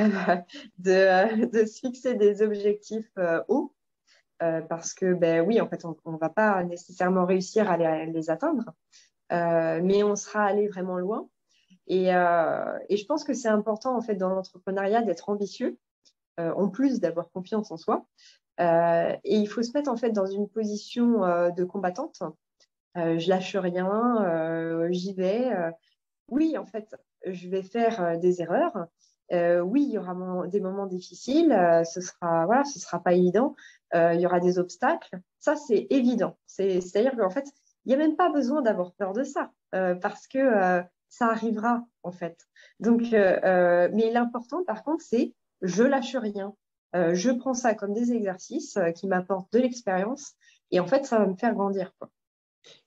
de, 0.78 1.64
se 1.66 1.80
fixer 1.80 2.14
des 2.14 2.42
objectifs 2.42 3.10
hauts 3.48 3.74
euh, 4.42 4.60
parce 4.62 4.92
que, 4.92 5.14
ben 5.14 5.40
oui, 5.46 5.60
en 5.60 5.68
fait, 5.68 5.84
on 5.84 6.12
ne 6.12 6.18
va 6.18 6.28
pas 6.28 6.62
nécessairement 6.64 7.24
réussir 7.24 7.70
à 7.70 7.76
les, 7.76 8.30
atteindre, 8.30 8.74
mais 9.30 10.02
on 10.02 10.16
sera 10.16 10.44
allé 10.44 10.68
vraiment 10.68 10.98
loin. 10.98 11.28
Et, 11.86 12.14
euh, 12.14 12.78
et 12.88 12.96
je 12.96 13.06
pense 13.06 13.24
que 13.24 13.34
c'est 13.34 13.48
important, 13.48 13.96
en 13.96 14.00
fait, 14.00 14.14
dans 14.14 14.30
l'entrepreneuriat 14.30 15.02
d'être 15.02 15.28
ambitieux, 15.28 15.78
en 16.36 16.68
plus 16.68 16.98
d'avoir 16.98 17.30
confiance 17.30 17.70
en 17.70 17.76
soi. 17.76 18.06
et 18.58 19.18
il 19.24 19.46
faut 19.46 19.62
se 19.62 19.70
mettre, 19.72 19.90
en 19.90 19.96
fait, 19.96 20.10
dans 20.10 20.26
une 20.26 20.48
position 20.48 21.20
de 21.50 21.64
combattante. 21.64 22.22
je 22.96 23.28
lâche 23.28 23.54
rien, 23.54 24.88
j'y 24.90 25.14
vais. 25.14 25.52
oui, 26.28 26.58
en 26.58 26.66
fait, 26.66 26.96
je 27.24 27.48
vais 27.48 27.62
faire 27.62 28.18
des 28.18 28.40
erreurs. 28.42 28.86
oui, 29.30 29.84
il 29.84 29.92
y 29.92 29.98
aura 29.98 30.46
des 30.48 30.60
moments 30.60 30.86
difficiles, 30.86 31.56
ce 31.84 32.00
sera 32.00 32.46
voilà, 32.46 32.64
ce 32.64 32.80
sera 32.80 33.00
pas 33.00 33.12
évident, 33.12 33.54
euh, 33.94 34.14
il 34.14 34.20
y 34.20 34.26
aura 34.26 34.40
des 34.40 34.58
obstacles. 34.58 35.20
Ça, 35.38 35.56
c'est 35.56 35.86
évident. 35.90 36.36
C'est-à-dire 36.46 37.16
qu'en 37.16 37.30
fait, 37.30 37.46
il 37.84 37.88
n'y 37.88 37.94
a 37.94 37.98
même 37.98 38.16
pas 38.16 38.30
besoin 38.30 38.62
d'avoir 38.62 38.92
peur 38.94 39.12
de 39.12 39.22
ça, 39.22 39.52
euh, 39.74 39.94
parce 39.94 40.26
que 40.26 40.38
euh, 40.38 40.82
ça 41.16 41.28
arrivera, 41.28 41.84
en 42.02 42.12
fait. 42.12 42.36
Donc, 42.80 43.02
mais 43.12 44.10
l'important, 44.12 44.64
par 44.64 44.82
contre, 44.82 45.04
c'est 45.04 45.34
je 45.62 45.82
lâche 45.82 46.16
rien. 46.16 46.54
je 46.92 47.30
prends 47.30 47.54
ça 47.54 47.74
comme 47.74 47.94
des 47.94 48.12
exercices 48.12 48.78
qui 48.96 49.06
m'apportent 49.06 49.52
de 49.52 49.60
l'expérience, 49.60 50.34
et 50.70 50.80
en 50.80 50.86
fait, 50.86 51.06
ça 51.06 51.18
va 51.18 51.26
me 51.26 51.36
faire 51.36 51.54
grandir. 51.54 51.92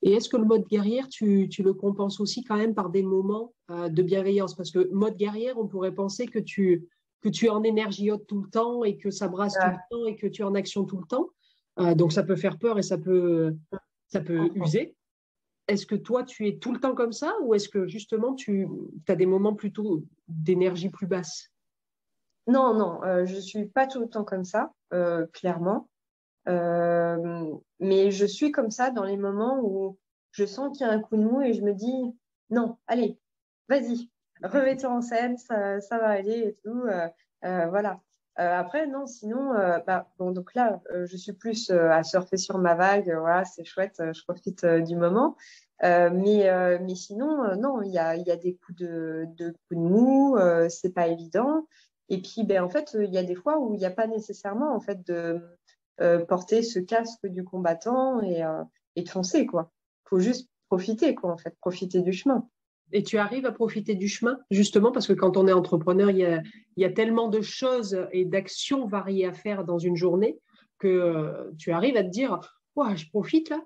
Et 0.01 0.13
est-ce 0.13 0.27
que 0.29 0.37
le 0.37 0.45
mode 0.45 0.65
guerrière, 0.67 1.07
tu, 1.07 1.47
tu, 1.49 1.63
le 1.63 1.73
compenses 1.73 2.19
aussi 2.19 2.43
quand 2.43 2.57
même 2.57 2.73
par 2.73 2.89
des 2.89 3.03
moments 3.03 3.53
de 3.69 4.01
bienveillance? 4.01 4.55
Parce 4.55 4.71
que 4.71 4.91
mode 4.91 5.15
guerrière, 5.15 5.57
on 5.57 5.67
pourrait 5.67 5.93
penser 5.93 6.25
que 6.25 6.39
tu, 6.39 6.87
que 7.21 7.29
tu 7.29 7.45
es 7.45 7.49
en 7.49 7.63
énergie 7.63 8.11
haute 8.11 8.27
tout 8.27 8.41
le 8.41 8.49
temps 8.49 8.83
et 8.83 8.97
que 8.97 9.09
ça 9.09 9.27
brasse 9.27 9.53
tout 9.53 9.69
le 9.69 9.97
temps 9.97 10.07
et 10.07 10.15
que 10.15 10.27
tu 10.27 10.41
es 10.41 10.45
en 10.45 10.55
action 10.55 10.85
tout 10.85 10.97
le 10.97 11.07
temps. 11.07 11.29
Euh, 11.79 11.93
donc 11.95 12.11
ça 12.11 12.23
peut 12.23 12.35
faire 12.35 12.57
peur 12.57 12.79
et 12.79 12.83
ça 12.83 12.97
peut, 12.97 13.55
ça 14.07 14.21
peut 14.21 14.49
user. 14.55 14.95
Est-ce 15.67 15.85
que 15.85 15.95
toi, 15.95 16.23
tu 16.23 16.47
es 16.47 16.57
tout 16.57 16.73
le 16.73 16.79
temps 16.79 16.95
comme 16.95 17.11
ça 17.11 17.33
ou 17.41 17.53
est-ce 17.53 17.69
que 17.69 17.87
justement, 17.87 18.33
tu 18.35 18.67
as 19.07 19.15
des 19.15 19.25
moments 19.25 19.53
plutôt 19.53 20.03
d'énergie 20.27 20.89
plus 20.89 21.07
basse? 21.07 21.51
Non, 22.47 22.73
non, 22.73 23.03
euh, 23.03 23.25
je 23.25 23.35
ne 23.35 23.41
suis 23.41 23.65
pas 23.65 23.87
tout 23.87 23.99
le 23.99 24.07
temps 24.07 24.23
comme 24.23 24.45
ça, 24.45 24.71
euh, 24.93 25.25
clairement. 25.33 25.89
mais 26.45 28.11
je 28.11 28.25
suis 28.25 28.51
comme 28.51 28.71
ça 28.71 28.89
dans 28.91 29.03
les 29.03 29.17
moments 29.17 29.59
où 29.61 29.97
je 30.31 30.45
sens 30.45 30.77
qu'il 30.77 30.87
y 30.87 30.89
a 30.89 30.93
un 30.93 30.99
coup 31.01 31.17
de 31.17 31.23
mou 31.23 31.41
et 31.41 31.53
je 31.53 31.61
me 31.61 31.73
dis, 31.73 32.15
non, 32.49 32.77
allez, 32.87 33.19
vas-y, 33.67 34.09
remets-toi 34.43 34.89
en 34.89 35.01
scène, 35.01 35.37
ça, 35.37 35.79
va 35.91 36.07
aller 36.07 36.39
et 36.39 36.57
tout. 36.63 36.83
Euh, 36.85 37.07
euh, 37.45 37.67
voilà. 37.67 37.99
Euh, 38.39 38.59
après, 38.59 38.87
non, 38.87 39.07
sinon, 39.07 39.53
bah, 39.87 40.07
bon, 40.19 40.31
donc 40.31 40.53
là, 40.53 40.79
je 40.93 41.17
suis 41.17 41.33
plus 41.33 41.71
à 41.71 42.03
surfer 42.03 42.37
sur 42.37 42.57
ma 42.59 42.75
vague. 42.75 43.11
Voilà, 43.19 43.45
c'est 43.45 43.65
chouette, 43.65 43.95
je 43.99 44.23
profite 44.23 44.65
du 44.65 44.95
moment. 44.95 45.35
mais, 45.81 46.79
mais 46.79 46.95
sinon, 46.95 47.55
non, 47.55 47.81
il 47.81 47.91
y 47.91 47.97
a, 47.97 48.15
y 48.15 48.31
a, 48.31 48.35
des 48.35 48.55
coups 48.55 48.77
de, 48.79 49.25
de, 49.37 49.49
coups 49.49 49.71
de 49.71 49.87
mou, 49.87 50.37
c'est 50.69 50.93
pas 50.93 51.07
évident. 51.07 51.67
Et 52.09 52.21
puis, 52.21 52.43
ben, 52.43 52.63
en 52.63 52.69
fait, 52.69 52.95
il 52.99 53.13
y 53.13 53.17
a 53.17 53.23
des 53.23 53.35
fois 53.35 53.59
où 53.59 53.73
il 53.73 53.79
n'y 53.79 53.85
a 53.85 53.91
pas 53.91 54.07
nécessairement 54.07 54.73
en 54.75 54.79
fait, 54.79 55.05
de 55.07 55.41
porter 56.27 56.61
ce 56.61 56.79
casque 56.79 57.25
du 57.25 57.43
combattant 57.43 58.21
et, 58.21 58.43
et 58.95 59.01
de 59.01 59.09
foncer. 59.09 59.47
Il 59.51 59.65
faut 60.05 60.19
juste 60.19 60.47
profiter, 60.69 61.15
quoi, 61.15 61.31
en 61.31 61.37
fait, 61.37 61.55
profiter 61.59 62.01
du 62.01 62.13
chemin. 62.13 62.47
Et 62.93 63.03
tu 63.03 63.17
arrives 63.17 63.45
à 63.45 63.51
profiter 63.51 63.95
du 63.95 64.07
chemin, 64.07 64.39
justement, 64.49 64.91
parce 64.91 65.07
que 65.07 65.13
quand 65.13 65.35
on 65.35 65.47
est 65.47 65.53
entrepreneur, 65.53 66.09
il 66.09 66.43
y 66.77 66.85
a, 66.85 66.89
tellement 66.91 67.27
de 67.27 67.41
choses 67.41 68.07
et 68.11 68.23
d'actions 68.23 68.85
variées 68.87 69.25
à 69.25 69.33
faire 69.33 69.65
dans 69.65 69.77
une 69.77 69.95
journée 69.95 70.39
que 70.79 70.87
euh, 70.87 71.51
tu 71.57 71.71
arrives 71.71 71.97
à 71.97 72.03
te 72.03 72.09
dire 72.09 72.39
ouais, 72.77 72.95
je 72.95 73.09
profite 73.09 73.49
là 73.49 73.61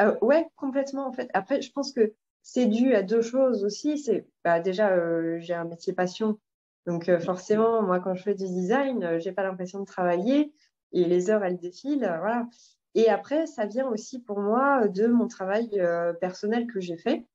euh, 0.00 0.14
Ouais, 0.20 0.46
complètement, 0.56 1.08
en 1.08 1.12
fait. 1.12 1.28
Après, 1.34 1.60
je 1.60 1.72
pense 1.72 1.92
que 1.92 2.12
c'est 2.42 2.66
dû 2.66 2.94
à 2.94 3.02
deux 3.02 3.22
choses 3.22 3.64
aussi. 3.64 3.98
C'est 3.98 4.26
bah, 4.44 4.60
Déjà, 4.60 4.90
euh, 4.90 5.38
j'ai 5.40 5.54
un 5.54 5.64
métier 5.64 5.92
passion. 5.92 6.38
Donc, 6.86 7.08
euh, 7.08 7.18
forcément, 7.18 7.82
moi, 7.82 7.98
quand 7.98 8.14
je 8.14 8.22
fais 8.22 8.34
du 8.34 8.44
design, 8.44 9.18
j'ai 9.18 9.32
pas 9.32 9.42
l'impression 9.42 9.80
de 9.80 9.86
travailler 9.86 10.52
et 10.92 11.04
les 11.04 11.30
heures, 11.30 11.42
elles 11.42 11.58
défilent. 11.58 12.14
Voilà. 12.20 12.46
Et 12.94 13.08
après, 13.08 13.46
ça 13.46 13.66
vient 13.66 13.88
aussi 13.88 14.20
pour 14.20 14.38
moi 14.38 14.86
de 14.86 15.06
mon 15.06 15.26
travail 15.26 15.68
personnel 16.20 16.68
que 16.68 16.78
j'ai 16.78 16.96
fait. 16.96 17.26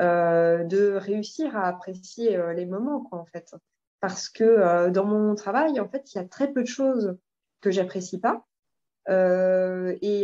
Euh, 0.00 0.62
de 0.62 0.92
réussir 0.92 1.56
à 1.56 1.66
apprécier 1.66 2.36
euh, 2.36 2.52
les 2.52 2.66
moments, 2.66 3.00
quoi, 3.00 3.18
en 3.18 3.24
fait. 3.24 3.56
Parce 4.00 4.28
que 4.28 4.44
euh, 4.44 4.90
dans 4.90 5.04
mon 5.04 5.34
travail, 5.34 5.80
en 5.80 5.88
fait, 5.88 6.14
il 6.14 6.18
y 6.18 6.20
a 6.20 6.24
très 6.24 6.52
peu 6.52 6.62
de 6.62 6.68
choses 6.68 7.18
que 7.60 7.72
j'apprécie 7.72 8.20
pas. 8.20 8.46
et, 9.08 10.22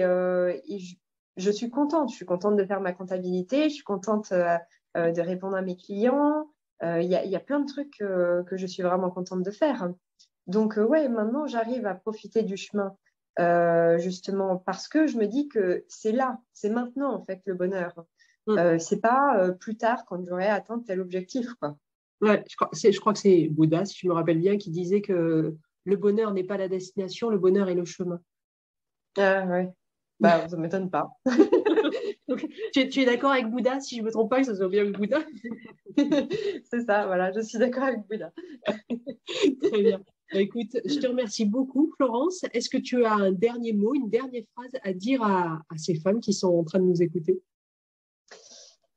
je, 1.37 1.50
suis 1.50 1.70
contente. 1.70 2.10
Je 2.10 2.14
suis 2.14 2.24
contente 2.24 2.56
de 2.56 2.64
faire 2.64 2.80
ma 2.80 2.92
comptabilité. 2.92 3.68
Je 3.68 3.74
suis 3.74 3.84
contente 3.84 4.32
de 4.32 5.20
répondre 5.20 5.56
à 5.56 5.62
mes 5.62 5.76
clients. 5.76 6.48
Il 6.82 7.02
y, 7.02 7.28
y, 7.28 7.37
a 7.37 7.40
plein 7.40 7.58
de 7.58 7.66
trucs 7.66 7.98
que 7.98 8.56
je 8.56 8.66
suis 8.66 8.84
vraiment 8.84 9.10
contente 9.10 9.42
de 9.42 9.50
faire. 9.50 9.90
Donc, 10.46 10.76
ouais, 10.76 11.08
maintenant, 11.08 11.48
j'arrive 11.48 11.87
à 11.87 11.94
profiter 11.94 12.44
du 12.44 12.56
chemin. 12.56 12.96
justement 13.98 14.56
parce 14.58 14.87
que 14.87 15.08
je 15.08 15.18
me 15.18 15.26
dis 15.26 15.48
que 15.48 15.84
c'est 15.88 16.12
là, 16.12 16.38
c'est 16.52 16.70
maintenant 16.70 17.12
en 17.12 17.24
fait 17.24 17.40
le 17.46 17.54
bonheur. 17.54 18.06
Mm. 18.46 18.59
Euh, 18.59 18.78
c'est 18.78 19.00
pas 19.00 19.38
euh, 19.38 19.52
plus 19.52 19.76
tard 19.76 20.04
quand 20.07 20.24
j'aurai 20.26 20.46
atteint 20.46 20.78
tel 20.80 21.00
objectif. 21.00 21.52
Quoi. 21.54 21.76
Ouais, 22.20 22.44
je 22.48 22.57
crois, 22.57 22.70
je 22.72 23.00
crois 23.00 23.12
que 23.12 23.18
c'est 23.18 23.48
Bouddha, 23.48 23.85
si 23.85 23.98
je 23.98 24.09
me 24.09 24.12
rappelle 24.12 24.38
bien, 24.38 24.57
qui 24.57 24.70
disait 24.70 25.00
que 25.00 25.54
le 25.85 25.96
bonheur 25.96 26.33
n'est 26.33 26.44
pas 26.44 26.57
la 26.57 26.68
destination, 26.68 27.30
le 27.30 27.38
bonheur 27.38 27.68
est 27.68 27.74
le 27.74 27.85
chemin. 27.85 28.20
Ah 29.16 29.46
ouais. 29.46 29.70
Bah, 30.20 30.48
ça 30.48 30.57
ne 30.57 30.62
m'étonne 30.62 30.90
pas. 30.90 31.11
tu, 32.72 33.00
es 33.00 33.04
d'accord 33.04 33.33
avec 33.33 33.50
Bouddha, 33.50 33.80
si 33.80 33.96
je 33.96 34.00
ne 34.00 34.07
me 34.07 34.12
trompe 34.12 34.30
pas, 34.30 34.40
que 34.40 34.46
ça 34.46 34.54
soit 34.54 34.68
bien 34.68 34.83
avec 34.83 34.96
Bouddha? 34.96 35.20
C'est 36.64 36.85
ça, 36.87 37.07
voilà, 37.07 37.33
je 37.33 37.40
suis 37.40 37.59
d'accord 37.59 37.85
avec 37.85 38.00
Bouddha. 38.09 38.33
Très 39.62 39.83
bien. 39.83 40.02
Bah, 40.33 40.40
écoute, 40.40 40.78
je 40.85 40.98
te 40.98 41.07
remercie 41.07 41.44
beaucoup, 41.44 41.92
Florence. 41.96 42.44
Est-ce 42.52 42.70
que 42.70 42.78
tu 42.78 43.04
as 43.04 43.12
un 43.12 43.33
dernier 43.33 43.72
mot, 43.72 43.94
une 43.94 44.09
dernière 44.09 44.44
phrase 44.54 44.72
à 44.83 44.92
dire 44.92 45.22
à 45.22 45.61
ces 45.76 45.94
femmes 45.96 46.20
qui 46.20 46.33
sont 46.33 46.48
en 46.48 46.64
train 46.64 46.78
de 46.78 46.87
nous 46.87 47.02
écouter? 47.02 47.40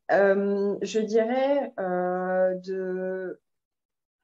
Je 0.09 0.99
dirais 0.99 1.73
euh, 1.79 2.55
de 2.55 3.39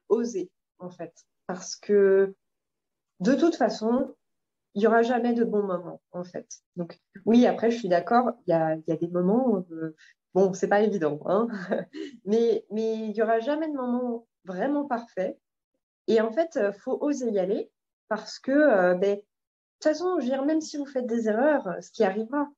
oser, 0.08 0.50
en 0.78 0.90
fait. 0.90 1.12
Parce 1.46 1.76
que 1.76 2.34
de 3.20 3.34
toute 3.34 3.56
façon, 3.56 4.14
il 4.74 4.80
n'y 4.80 4.86
aura 4.86 5.02
jamais 5.02 5.34
de 5.34 5.44
bons 5.44 5.62
moments, 5.62 6.00
en 6.12 6.24
fait. 6.24 6.46
Donc, 6.76 6.98
oui, 7.26 7.46
après, 7.46 7.70
je 7.70 7.78
suis 7.78 7.88
d'accord, 7.88 8.32
il 8.46 8.50
y 8.50 8.54
a, 8.54 8.76
y 8.86 8.92
a, 8.92 8.96
des 8.96 9.08
moments 9.08 9.64
euh, 9.70 9.94
bon, 10.34 10.52
c'est 10.52 10.68
pas 10.68 10.82
évident, 10.82 11.20
hein 11.26 11.48
mais, 12.24 12.64
mais 12.70 12.94
il 12.94 13.12
n'y 13.12 13.22
aura 13.22 13.40
jamais 13.40 13.68
de 13.68 13.74
moment 13.74 14.26
vraiment 14.44 14.86
parfait. 14.86 15.38
Et 16.06 16.20
en 16.20 16.32
fait, 16.32 16.56
il 16.56 16.72
faut 16.72 16.98
oser 17.00 17.30
y 17.30 17.38
aller 17.38 17.70
parce 18.08 18.38
que, 18.38 18.94
ben, 18.94 19.16
de 19.16 19.20
toute 19.20 19.82
façon, 19.82 20.20
je 20.20 20.30
veux 20.30 20.44
même 20.44 20.60
si 20.60 20.76
vous 20.76 20.86
faites 20.86 21.06
des 21.06 21.28
erreurs, 21.28 21.68
ce 21.80 21.90
qui 21.90 22.04
arrivera, 22.04 22.48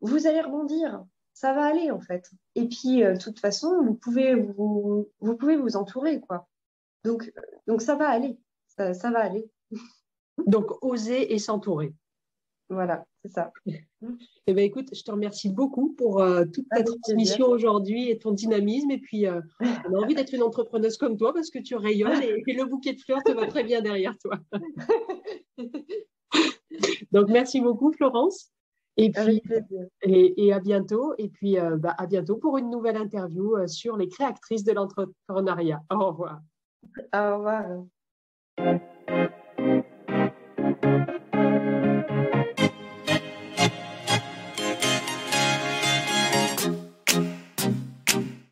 vous 0.00 0.26
allez 0.26 0.40
rebondir 0.40 1.04
ça 1.40 1.54
va 1.54 1.64
aller 1.64 1.90
en 1.90 2.00
fait. 2.00 2.30
Et 2.54 2.68
puis, 2.68 3.02
euh, 3.02 3.14
de 3.14 3.18
toute 3.18 3.40
façon, 3.40 3.82
vous 3.82 3.94
pouvez 3.94 4.34
vous, 4.34 5.08
vous 5.20 5.36
pouvez 5.36 5.56
vous 5.56 5.74
entourer, 5.74 6.20
quoi. 6.20 6.46
Donc, 7.02 7.32
donc 7.66 7.80
ça 7.80 7.94
va 7.96 8.10
aller, 8.10 8.38
ça, 8.66 8.92
ça 8.92 9.10
va 9.10 9.20
aller. 9.20 9.50
donc, 10.46 10.66
oser 10.84 11.32
et 11.32 11.38
s'entourer. 11.38 11.94
Voilà, 12.68 13.06
c'est 13.24 13.32
ça. 13.32 13.52
Eh 14.46 14.54
bien, 14.54 14.64
écoute, 14.64 14.88
je 14.94 15.02
te 15.02 15.10
remercie 15.10 15.50
beaucoup 15.50 15.92
pour 15.92 16.22
euh, 16.22 16.46
toute 16.46 16.66
ta 16.70 16.82
transmission 16.82 17.48
aujourd'hui 17.48 18.08
et 18.08 18.18
ton 18.18 18.32
dynamisme. 18.32 18.90
Et 18.90 18.98
puis, 18.98 19.26
euh, 19.26 19.42
on 19.88 19.94
a 19.94 19.98
envie 19.98 20.14
d'être 20.14 20.32
une 20.32 20.42
entrepreneuse 20.42 20.96
comme 20.96 21.18
toi 21.18 21.34
parce 21.34 21.50
que 21.50 21.58
tu 21.58 21.76
rayonnes 21.76 22.22
et, 22.22 22.42
et 22.46 22.54
le 22.54 22.64
bouquet 22.64 22.94
de 22.94 23.00
fleurs 23.00 23.22
te 23.22 23.32
va 23.32 23.46
très 23.46 23.62
bien 23.62 23.82
derrière 23.82 24.16
toi. 24.18 24.38
Donc, 27.12 27.28
merci 27.28 27.60
beaucoup, 27.60 27.92
Florence. 27.92 28.50
Et 28.96 29.10
puis, 29.10 29.42
et, 30.02 30.52
à 30.52 30.60
bientôt. 30.60 31.14
Et 31.18 31.28
puis, 31.28 31.58
euh, 31.58 31.76
bah, 31.76 31.94
à 31.96 32.06
bientôt 32.06 32.36
pour 32.36 32.58
une 32.58 32.70
nouvelle 32.70 32.96
interview 32.96 33.56
euh, 33.56 33.66
sur 33.66 33.96
les 33.96 34.08
créatrices 34.08 34.64
de 34.64 34.72
l'entrepreneuriat. 34.72 35.82
Au 35.90 36.08
revoir. 36.08 36.40
Au 37.14 37.36
revoir. 37.38 37.84